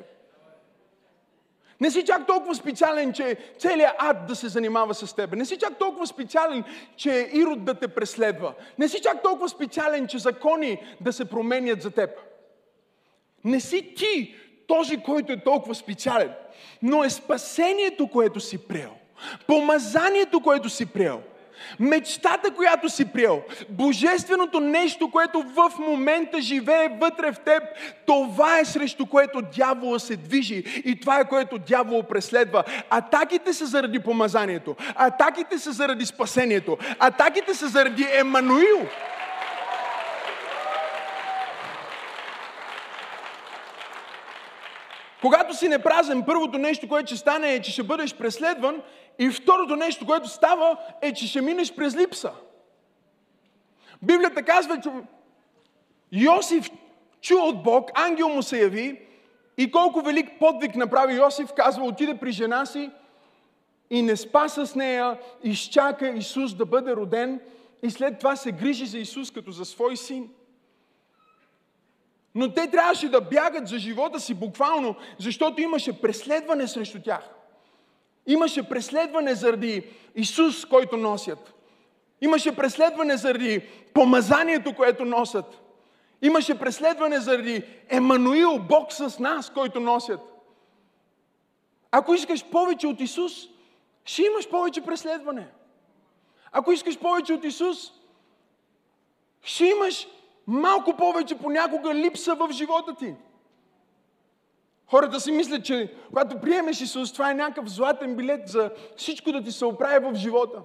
[1.80, 5.34] Не си чак толкова специален, че целият ад да се занимава с теб.
[5.34, 6.64] Не си чак толкова специален,
[6.96, 8.52] че Ирод да те преследва.
[8.78, 12.10] Не си чак толкова специален, че закони да се променят за теб.
[13.46, 14.34] Не си ти
[14.66, 16.30] този, който е толкова специален,
[16.82, 18.92] но е спасението, което си приел.
[19.46, 21.22] Помазанието, което си приел.
[21.80, 27.62] Мечтата, която си приел, божественото нещо, което в момента живее вътре в теб,
[28.06, 32.64] това е срещу което дявола се движи и това е което дявол преследва.
[32.90, 38.88] Атаките са заради помазанието, атаките са заради спасението, атаките са заради Емануил.
[45.20, 48.82] Когато си непразен, първото нещо, което ще стане е, че ще бъдеш преследван
[49.18, 52.32] и второто нещо, което става е, че ще минеш през липса.
[54.02, 54.90] Библията казва, че
[56.12, 56.70] Йосиф
[57.20, 59.00] чу от Бог, ангел му се яви
[59.58, 62.90] и колко велик подвиг направи Йосиф, казва, отиде при жена си
[63.90, 67.40] и не спа с нея, изчака Исус да бъде роден
[67.82, 70.28] и след това се грижи за Исус като за свой син.
[72.36, 77.28] Но те трябваше да бягат за живота си буквално, защото имаше преследване срещу тях.
[78.26, 81.54] Имаше преследване заради Исус, който носят.
[82.20, 83.60] Имаше преследване заради
[83.94, 85.62] помазанието, което носят.
[86.22, 90.20] Имаше преследване заради Емануил, Бог с нас, който носят.
[91.90, 93.32] Ако искаш повече от Исус,
[94.04, 95.46] ще имаш повече преследване.
[96.52, 97.92] Ако искаш повече от Исус,
[99.42, 100.08] ще имаш
[100.46, 103.14] малко повече понякога липса в живота ти.
[104.90, 109.42] Хората си мислят, че когато приемеш Исус, това е някакъв златен билет за всичко да
[109.42, 110.62] ти се оправи в живота.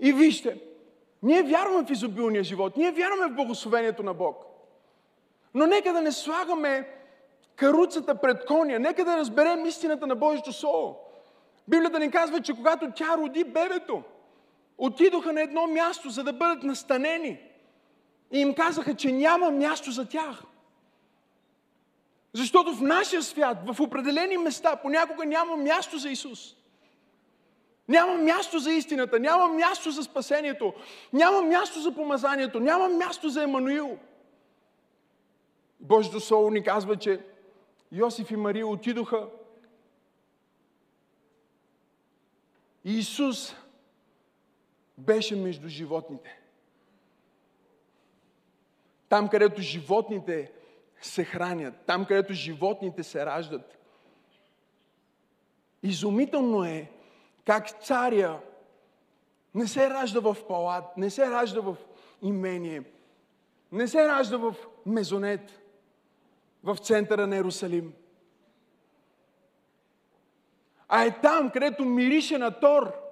[0.00, 0.60] И вижте,
[1.22, 4.44] ние вярваме в изобилния живот, ние вярваме в благословението на Бог.
[5.54, 6.88] Но нека да не слагаме
[7.56, 10.98] каруцата пред коня, нека да разберем истината на Божието Слово.
[11.68, 14.02] Библията ни казва, че когато тя роди бебето,
[14.78, 17.38] отидоха на едно място, за да бъдат настанени–
[18.32, 20.42] и им казаха, че няма място за тях.
[22.32, 26.56] Защото в нашия свят, в определени места, понякога няма място за Исус.
[27.88, 30.74] Няма място за истината, няма място за спасението,
[31.12, 33.98] няма място за помазанието, няма място за Емануил.
[35.80, 37.20] Божието Слово ни казва, че
[37.92, 39.28] Йосиф и Мария отидоха
[42.84, 43.54] и Исус
[44.98, 46.39] беше между животните.
[49.10, 50.52] Там, където животните
[51.00, 53.78] се хранят, там, където животните се раждат.
[55.82, 56.90] Изумително е
[57.44, 58.40] как царя
[59.54, 61.76] не се ражда в палат, не се ражда в
[62.22, 62.82] имение,
[63.72, 64.54] не се ражда в
[64.86, 65.60] мезонет,
[66.64, 67.92] в центъра на Иерусалим.
[70.88, 72.92] А е там, където мирише на Тор–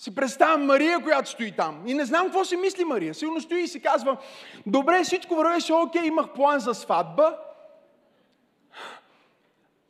[0.00, 1.82] Си представям Мария, която стои там.
[1.86, 3.14] И не знам какво си мисли Мария.
[3.14, 4.16] Сигурно стои и си казва,
[4.66, 7.38] добре, всичко вървеше окей, имах план за сватба.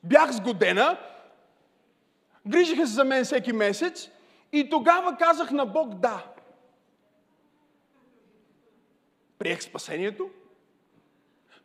[0.05, 0.99] Бях сгодена.
[2.47, 4.11] Грижиха се за мен всеки месец.
[4.53, 6.25] И тогава казах на Бог да.
[9.39, 10.31] Приех спасението.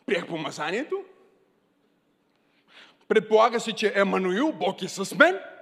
[0.06, 1.04] Приех помазанието.
[3.08, 5.40] Предполага се, че Емануил, Бог е с мен–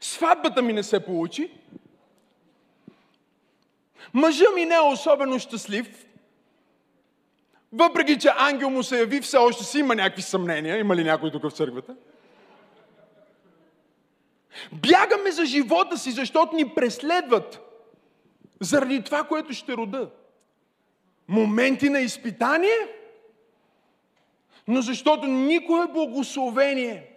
[0.00, 1.50] Сватбата ми не се получи.
[4.14, 6.06] Мъжа ми не е особено щастлив.
[7.72, 10.78] Въпреки, че ангел му се яви, все още си има някакви съмнения.
[10.78, 11.96] Има ли някой тук в църквата?
[14.72, 17.60] Бягаме за живота си, защото ни преследват.
[18.60, 20.10] Заради това, което ще рода.
[21.28, 22.88] Моменти на изпитание,
[24.68, 27.13] но защото никое благословение,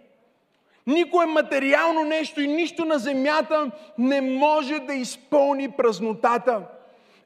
[0.88, 6.60] никое материално нещо и нищо на земята не може да изпълни празнотата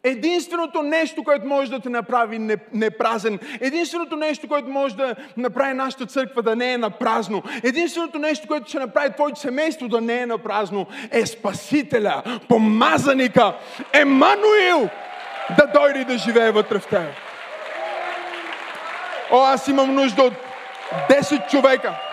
[0.05, 6.07] Единственото нещо, което може да те направи непразен, единственото нещо, което може да направи нашата
[6.07, 10.21] църква да не е на празно, единственото нещо, което ще направи твоето семейство да не
[10.21, 13.55] е на празно, е Спасителя, помазаника,
[13.93, 14.89] Емануил,
[15.59, 17.03] да дойде да живее вътре в теб.
[19.31, 20.35] О, аз имам нужда от
[21.11, 22.12] 10 човека.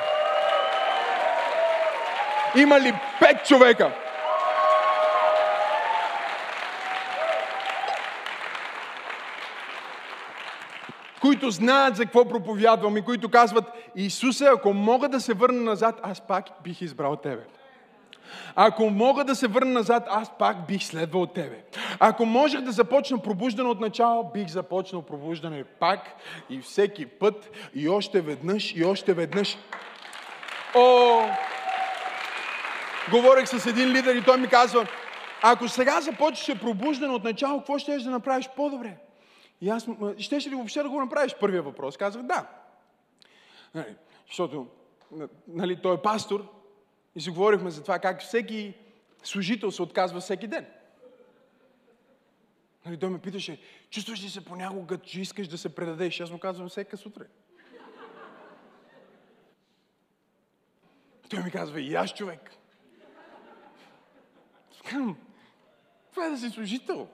[2.55, 3.91] Има ли 5 човека?
[11.21, 13.63] които знаят за какво проповядвам и които казват,
[13.95, 17.43] Исусе, ако мога да се върна назад, аз пак бих избрал Тебе.
[18.55, 21.63] Ако мога да се върна назад, аз пак бих следвал Тебе.
[21.99, 25.99] Ако можех да започна пробуждане от начало, бих започнал пробуждане пак
[26.49, 29.57] и всеки път, и още веднъж, и още веднъж.
[30.75, 31.08] О!
[33.11, 34.87] Говорех с един лидер и той ми казва,
[35.41, 38.97] ако сега започнеш пробуждане от начало, какво ще да направиш по-добре?
[39.61, 39.87] И аз,
[40.17, 41.35] щеше ли въобще да го направиш?
[41.39, 41.97] Първия въпрос.
[41.97, 42.47] Казах да.
[43.75, 43.95] Нали,
[44.27, 44.67] защото
[45.47, 46.53] нали, той е пастор
[47.15, 48.73] и си говорихме за това как всеки
[49.23, 50.65] служител се отказва всеки ден.
[52.85, 56.19] Нали, той ме питаше, чувстваш ли се понякога, че искаш да се предадеш?
[56.19, 57.27] Аз му казвам всека сутрин.
[61.29, 62.58] Той ми казва, и аз човек.
[66.11, 67.07] Това е да си служител.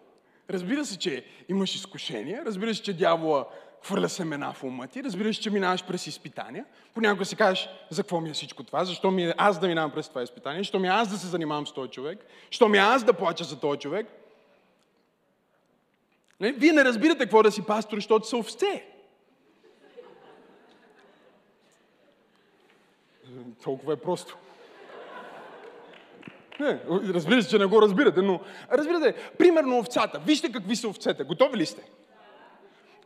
[0.50, 3.48] Разбира се, че имаш изкушения, разбира се, че дявола
[3.84, 6.66] хвърля семена в ума ти, разбира се, че минаваш през изпитания.
[6.94, 9.92] Понякога си кажеш, за какво ми е всичко това, защо ми е аз да минавам
[9.92, 12.78] през това изпитание, защо ми е аз да се занимавам с този човек, защо ми
[12.78, 14.08] е аз да плача за този човек.
[16.40, 16.52] Не?
[16.52, 18.86] Вие не разбирате какво да си пастор, защото са овце.
[23.64, 24.38] Толкова е просто.
[26.60, 28.40] Не, разбира се, че не го разбирате, но
[28.72, 30.20] разбирате, примерно овцата.
[30.20, 31.24] Вижте какви са овцете.
[31.24, 31.82] Готови ли сте?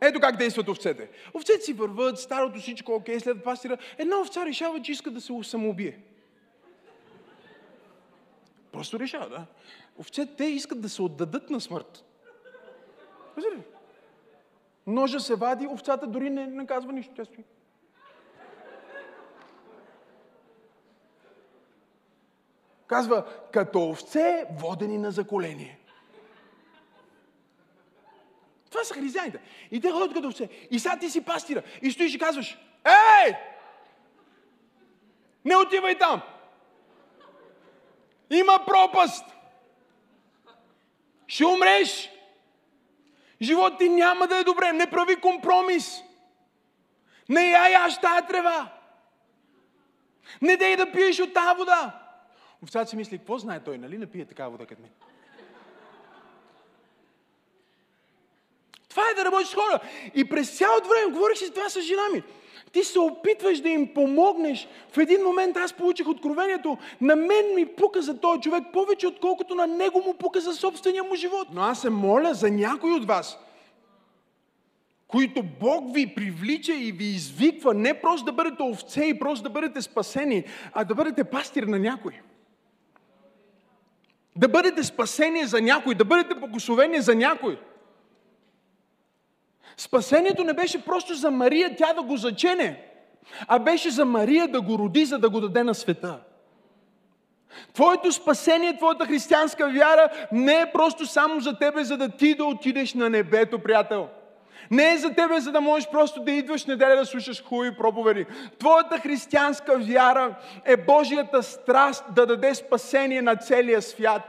[0.00, 1.08] Ето как действат овцете.
[1.34, 3.78] Овцете си върват, старото всичко окей, след пастира.
[3.98, 5.98] Една овца решава, че иска да се самоубие.
[8.72, 9.46] Просто решава, да.
[9.98, 12.04] Овцете, те искат да се отдадат на смърт.
[13.36, 13.64] Разбирате?
[14.86, 17.12] Ножа се вади, овцата дори не, не казва нищо.
[17.16, 17.44] Тя стои.
[22.90, 25.78] Казва, като овце, водени на заколение.
[28.70, 29.40] Това са християните.
[29.70, 30.48] И те ходят като овце.
[30.70, 31.62] И сега ти си пастира.
[31.82, 33.34] И стоиш и казваш, ей!
[35.44, 36.22] Не отивай там!
[38.30, 39.24] Има пропаст!
[41.26, 42.10] Ще умреш!
[43.42, 44.72] Живот ти няма да е добре.
[44.72, 46.02] Не прави компромис.
[47.28, 48.72] Не я яш тая трева.
[50.42, 51.99] Не дей да пиеш от тази вода.
[52.62, 54.90] Овцата си мисли, какво знае той, нали не пие такава вода като мен?
[58.88, 59.80] Това е да работиш с хора.
[60.14, 62.22] И през цялото време говорих си това с жена ми.
[62.72, 64.68] Ти се опитваш да им помогнеш.
[64.92, 66.78] В един момент аз получих откровението.
[67.00, 71.04] На мен ми пука за този човек повече, отколкото на него му пука за собствения
[71.04, 71.48] му живот.
[71.52, 73.38] Но аз се моля за някой от вас,
[75.08, 79.50] които Бог ви привлича и ви извиква не просто да бъдете овце и просто да
[79.50, 82.20] бъдете спасени, а да бъдете пастир на някой.
[84.36, 87.58] Да бъдете спасение за някой, да бъдете благословение за някой.
[89.76, 92.84] Спасението не беше просто за Мария тя да го зачене,
[93.46, 96.20] а беше за Мария да го роди, за да го даде на света.
[97.74, 102.44] Твоето спасение, твоята християнска вяра не е просто само за тебе, за да ти да
[102.44, 104.08] отидеш на небето, приятел–
[104.70, 108.26] не е за тебе, за да можеш просто да идваш неделя да слушаш хубави проповеди.
[108.58, 114.22] Твоята християнска вяра е Божията страст да даде спасение на целия свят.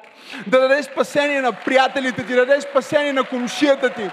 [0.47, 4.09] Да даде спасение на приятелите ти, да даде спасение на комшията ти,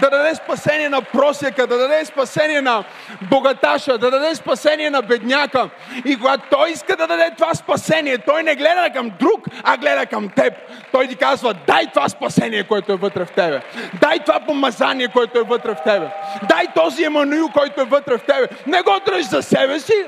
[0.00, 2.84] да даде спасение на просека, да даде спасение на
[3.30, 5.70] богаташа, да даде спасение на бедняка.
[6.04, 10.06] И когато Той иска да даде това спасение, Той не гледа към друг, а гледа
[10.06, 10.54] към теб.
[10.92, 13.60] Той ти казва, дай това спасение, което е вътре в тебе.
[14.00, 16.10] Дай това помазание, което е вътре вътре в тебе.
[16.48, 18.48] Дай този Емануил, който е вътре в тебе.
[18.66, 20.06] Не го дръж за себе си.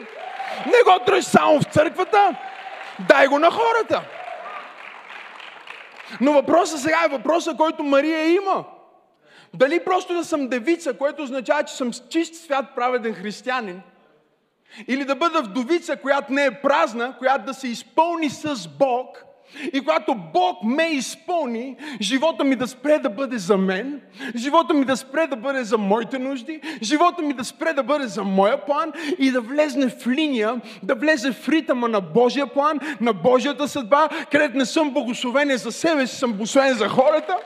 [0.66, 2.34] Не го дръж само в църквата.
[3.08, 4.02] Дай го на хората.
[6.20, 8.64] Но въпросът сега е въпросът, който Мария има.
[9.54, 13.82] Дали просто да съм девица, което означава, че съм чист свят праведен християнин,
[14.88, 19.24] Или да бъда вдовица, която не е празна, която да се изпълни с Бог.
[19.72, 24.00] И когато Бог ме изпълни, живота ми да спре да бъде за мен,
[24.36, 28.06] живота ми да спре да бъде за моите нужди, живота ми да спре да бъде
[28.06, 32.78] за моя план и да влезне в линия, да влезе в ритъма на Божия план,
[33.00, 37.36] на Божията съдба, където не съм благословен за себе си, съм благословен за хората.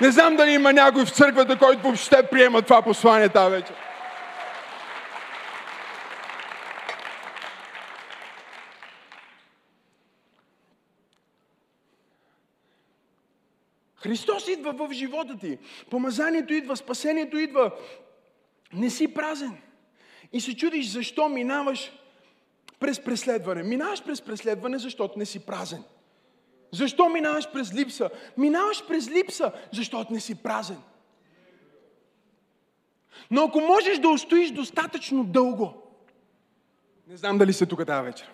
[0.00, 3.83] Не знам дали има някой в църквата, който въобще приема това послание тази вечер.
[14.14, 15.58] Христос идва в живота ти.
[15.90, 17.70] Помазанието идва, спасението идва.
[18.72, 19.56] Не си празен.
[20.32, 21.92] И се чудиш защо минаваш
[22.80, 23.62] през преследване.
[23.62, 25.84] Минаваш през преследване, защото не си празен.
[26.72, 28.10] Защо минаваш през липса?
[28.36, 30.78] Минаваш през липса, защото не си празен.
[33.30, 35.74] Но ако можеш да устоиш достатъчно дълго,
[37.08, 38.30] не знам дали сте тук тази вечер.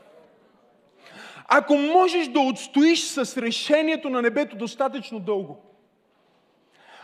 [1.49, 5.70] Ако можеш да отстоиш с решението на небето достатъчно дълго,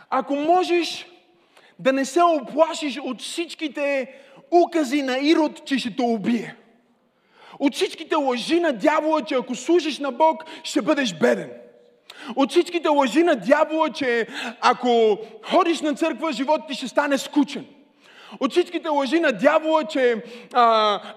[0.09, 1.07] ако можеш
[1.79, 4.13] да не се оплашиш от всичките
[4.51, 6.55] укази на Ирод, че ще те убие,
[7.59, 11.51] от всичките лъжи на дявола, че ако служиш на Бог, ще бъдеш беден.
[12.35, 14.27] От всичките лъжи на дявола, че
[14.61, 17.65] ако ходиш на църква, животът ти ще стане скучен.
[18.39, 20.23] От всичките лъжи на дявола, че
[20.53, 20.63] а,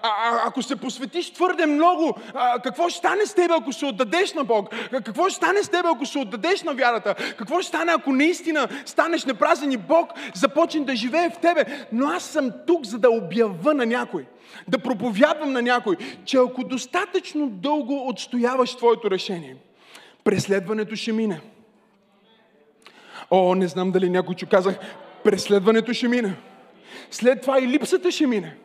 [0.01, 4.33] а, ако се посветиш твърде много, а, какво ще стане с теб, ако се отдадеш
[4.33, 4.69] на Бог?
[4.91, 7.15] Какво ще стане с теб, ако се отдадеш на вярата?
[7.37, 11.87] Какво ще стане, ако наистина станеш непразен и Бог започне да живее в тебе?
[11.91, 14.25] Но аз съм тук, за да обява на някой,
[14.67, 15.95] да проповядвам на някой,
[16.25, 19.55] че ако достатъчно дълго отстояваш твоето решение,
[20.23, 21.41] преследването ще мине.
[23.31, 24.79] О, не знам дали някой чу казах,
[25.23, 26.35] преследването ще мине.
[27.11, 28.55] След това и липсата ще мине.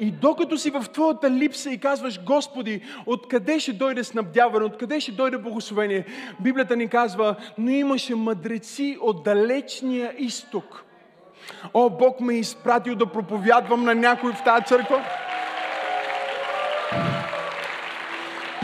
[0.00, 5.12] И докато си в твоята липса и казваш, Господи, откъде ще дойде снабдяване, откъде ще
[5.12, 6.04] дойде благословение,
[6.40, 10.84] Библията ни казва, но имаше мъдреци от далечния изток.
[11.74, 15.04] О, Бог ме е изпратил да проповядвам на някой в тази църква.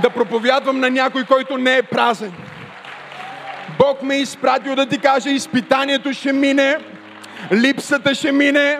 [0.02, 2.32] Да проповядвам на някой, който не е празен.
[3.78, 6.78] Бог ме е изпратил да ти каже, изпитанието ще мине,
[7.52, 8.78] липсата ще мине,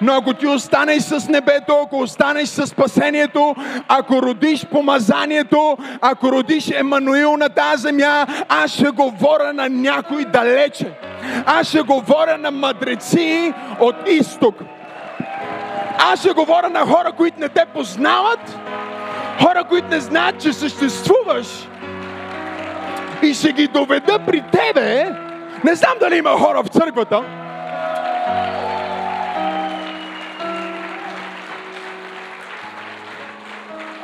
[0.00, 3.54] но ако ти останеш с небето, ако останеш с спасението,
[3.88, 10.92] ако родиш помазанието, ако родиш Емануил на тази земя, аз ще говоря на някой далече.
[11.46, 14.54] Аз ще говоря на мъдреци от изток.
[15.98, 18.58] Аз ще говоря на хора, които не те познават,
[19.42, 21.46] хора, които не знаят, че съществуваш.
[23.22, 25.12] И ще ги доведа при тебе.
[25.64, 27.22] Не знам дали има хора в църквата,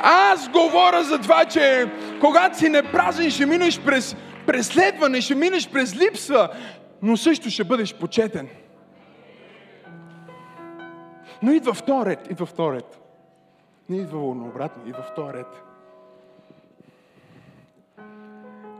[0.01, 4.15] Аз говоря за това, че когато си непразен, ще минеш през
[4.47, 6.49] преследване, ще минеш през липса,
[7.01, 8.49] но също ще бъдеш почетен.
[11.41, 12.99] Но идва втори ред, идва втори ред.
[13.89, 15.63] Не идва обратно, идва втори ред.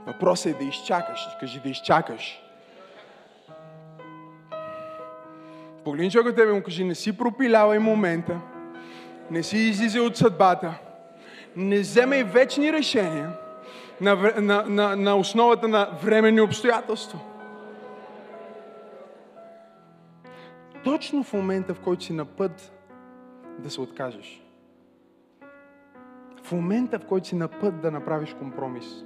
[0.08, 1.28] Въпросът е да изчакаш.
[1.40, 2.42] Кажи да изчакаш.
[5.88, 8.42] Погледни човека тебе му кажи, не си пропилявай момента.
[9.32, 10.80] Не си излизай от съдбата
[11.58, 13.32] не вземай вечни решения
[14.02, 17.20] на, на, на, на основата на временни обстоятелства.
[20.84, 22.72] Точно в момента, в който си на път
[23.60, 24.44] да се откажеш.
[26.44, 29.06] В момента, в който си на път да направиш компромис.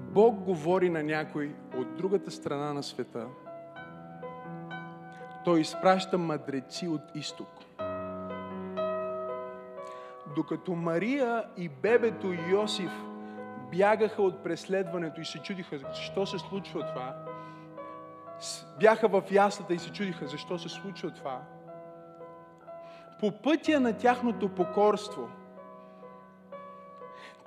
[0.00, 3.26] Бог говори на някой от другата страна на света.
[5.48, 7.48] Той изпраща мъдреци от изток
[10.36, 12.90] докато Мария и бебето Йосиф
[13.70, 17.16] бягаха от преследването и се чудиха защо се случва това,
[18.80, 21.40] бяха в яслата и се чудиха защо се случва това,
[23.20, 25.28] по пътя на тяхното покорство,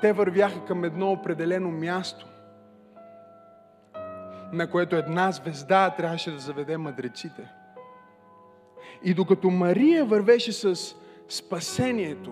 [0.02, 2.26] те вървяха към едно определено място,
[4.54, 7.61] на което една звезда трябваше да заведе мъдреците.
[9.04, 10.96] И докато Мария вървеше с
[11.30, 12.32] спасението,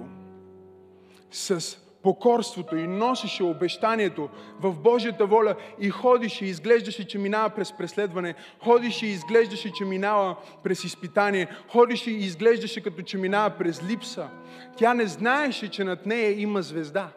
[1.32, 4.30] с покорството и носеше обещанието
[4.60, 9.86] в Божията воля и ходише и изглеждаше, че минава през преследване, ходише и изглеждаше, че
[9.86, 14.30] минава през изпитание, ходише и изглеждаше като че минава през липса.
[14.78, 17.10] Тя не знаеше, че над нея има звезда.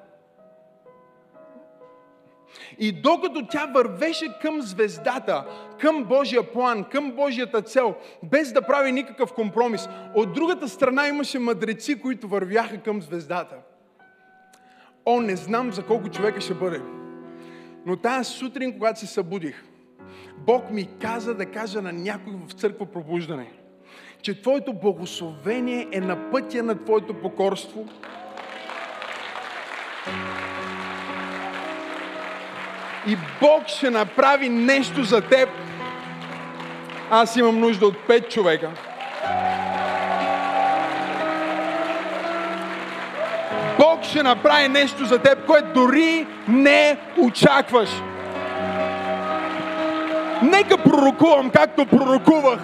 [2.79, 5.45] И докато тя вървеше към звездата,
[5.81, 11.39] към Божия план, към Божията цел, без да прави никакъв компромис, от другата страна имаше
[11.39, 13.57] мъдреци, които вървяха към звездата.
[15.07, 16.81] О, не знам за колко човека ще бъде.
[17.87, 19.65] Но тази сутрин, когато се събудих,
[20.39, 23.53] Бог ми каза да кажа на някой в църква пробуждане,
[24.23, 27.89] че Твоето благословение е на пътя на Твоето покорство.
[33.07, 35.49] И Бог ще направи нещо за теб.
[37.11, 38.71] Аз имам нужда от пет човека.
[43.79, 47.91] Бог ще направи нещо за теб, което дори не очакваш.
[50.43, 52.61] Нека пророкувам, както пророкувах,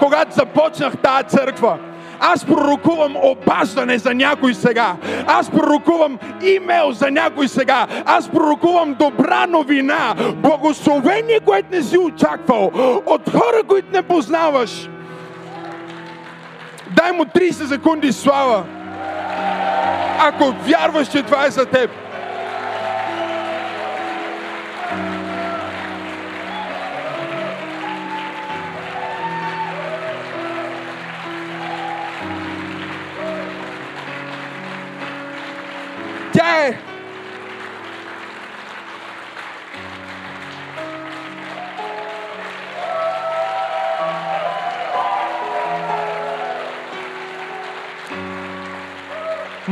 [0.00, 1.78] когато започнах тази църква.
[2.20, 4.96] Аз пророкувам обаждане за някой сега.
[5.26, 7.86] Аз пророкувам имейл за някой сега.
[8.04, 10.14] Аз пророкувам добра новина.
[10.36, 12.70] Благословение, което не си очаквал.
[13.06, 14.88] От хора, които не познаваш.
[16.96, 18.64] Дай му 30 секунди слава.
[20.18, 21.90] Ако вярваш, че това е за теб.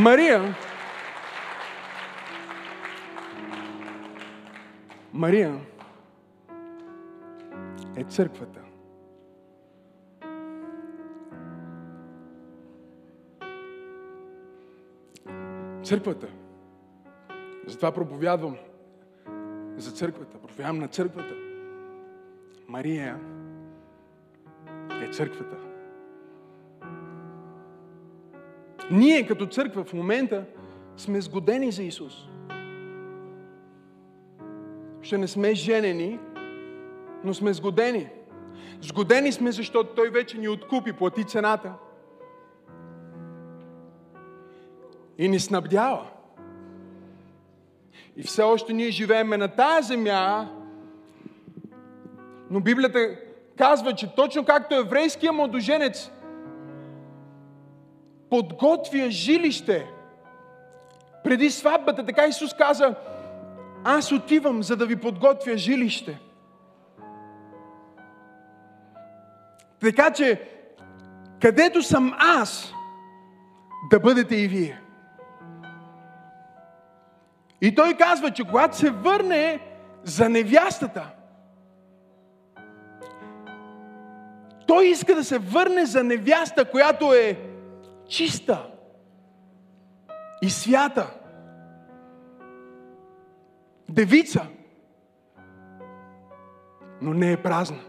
[0.05, 0.55] Мария
[5.12, 5.61] Мария
[7.96, 8.61] е църквата.
[15.82, 16.26] Църквата.
[17.66, 18.57] Затова проповядвам
[19.76, 20.38] за църквата.
[20.38, 21.34] Проповядвам на църквата.
[22.68, 23.20] Мария
[25.02, 25.74] е църквата.
[28.91, 30.45] Ние като църква в момента
[30.97, 32.14] сме сгодени за Исус.
[35.03, 36.18] Ще не сме женени,
[37.24, 38.09] но сме сгодени.
[38.80, 41.72] Сгодени сме, защото Той вече ни откупи, плати цената.
[45.18, 46.07] И ни снабдява.
[48.16, 50.49] И все още ние живееме на тази земя,
[52.51, 53.16] но Библията
[53.59, 56.11] казва, че точно както еврейския младоженец
[58.35, 59.87] подготвя жилище
[61.24, 62.95] преди сватбата, така Исус каза,
[63.85, 66.20] аз отивам, за да ви подготвя жилище.
[69.80, 70.49] Така че,
[71.41, 72.72] където съм аз,
[73.91, 74.80] да бъдете и вие.
[77.61, 79.61] И той казва, че когато се върне
[80.05, 81.07] за невястата,
[84.66, 87.53] той иска да се върне за невяста, която е
[88.09, 88.70] чиста
[90.42, 91.11] и свята.
[93.88, 94.46] Девица,
[97.02, 97.80] но не е празна.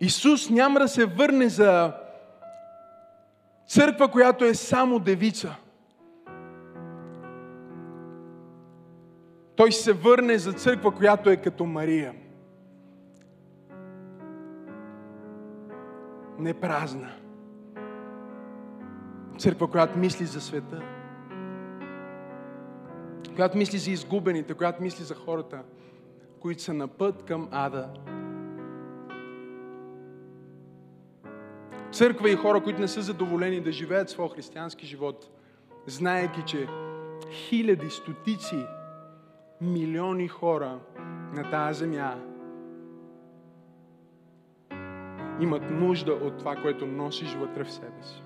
[0.00, 1.92] Исус няма да се върне за
[3.66, 5.56] църква, която е само девица.
[9.56, 12.14] Той се върне за църква, която е като Мария.
[16.44, 17.10] Не празна.
[19.38, 20.82] Църква, която мисли за света.
[23.36, 25.62] Която мисли за изгубените, която мисли за хората,
[26.40, 27.88] които са на път към ада.
[31.92, 35.30] Църква и хора, които не са задоволени да живеят своя християнски живот,
[35.86, 36.66] знаеки, че
[37.30, 38.66] хиляди, стотици,
[39.60, 40.78] милиони хора
[41.32, 42.33] на тази земя
[45.40, 48.22] имат нужда от това, което носиш вътре в себе си.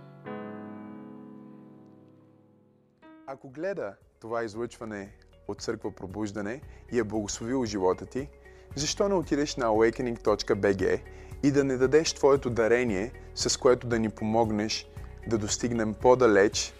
[3.26, 5.12] Ако гледа това излъчване
[5.48, 6.60] от Църква Пробуждане
[6.92, 8.28] и е благословил живота ти,
[8.74, 11.00] защо не отидеш на awakening.bg
[11.42, 14.88] и да не дадеш твоето дарение, с което да ни помогнеш
[15.26, 16.74] да достигнем по-далеч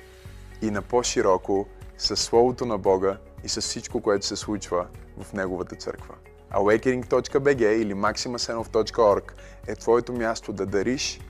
[0.63, 1.67] и на по-широко
[1.97, 4.87] с Словото на Бога и с всичко, което се случва
[5.23, 6.15] в Неговата църква.
[6.53, 9.33] awakening.bg или maximasenov.org
[9.67, 11.21] е твоето място да дариш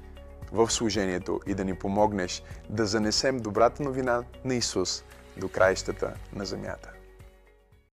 [0.53, 5.05] в служението и да ни помогнеш да занесем добрата новина на Исус
[5.37, 6.98] до краищата на земята.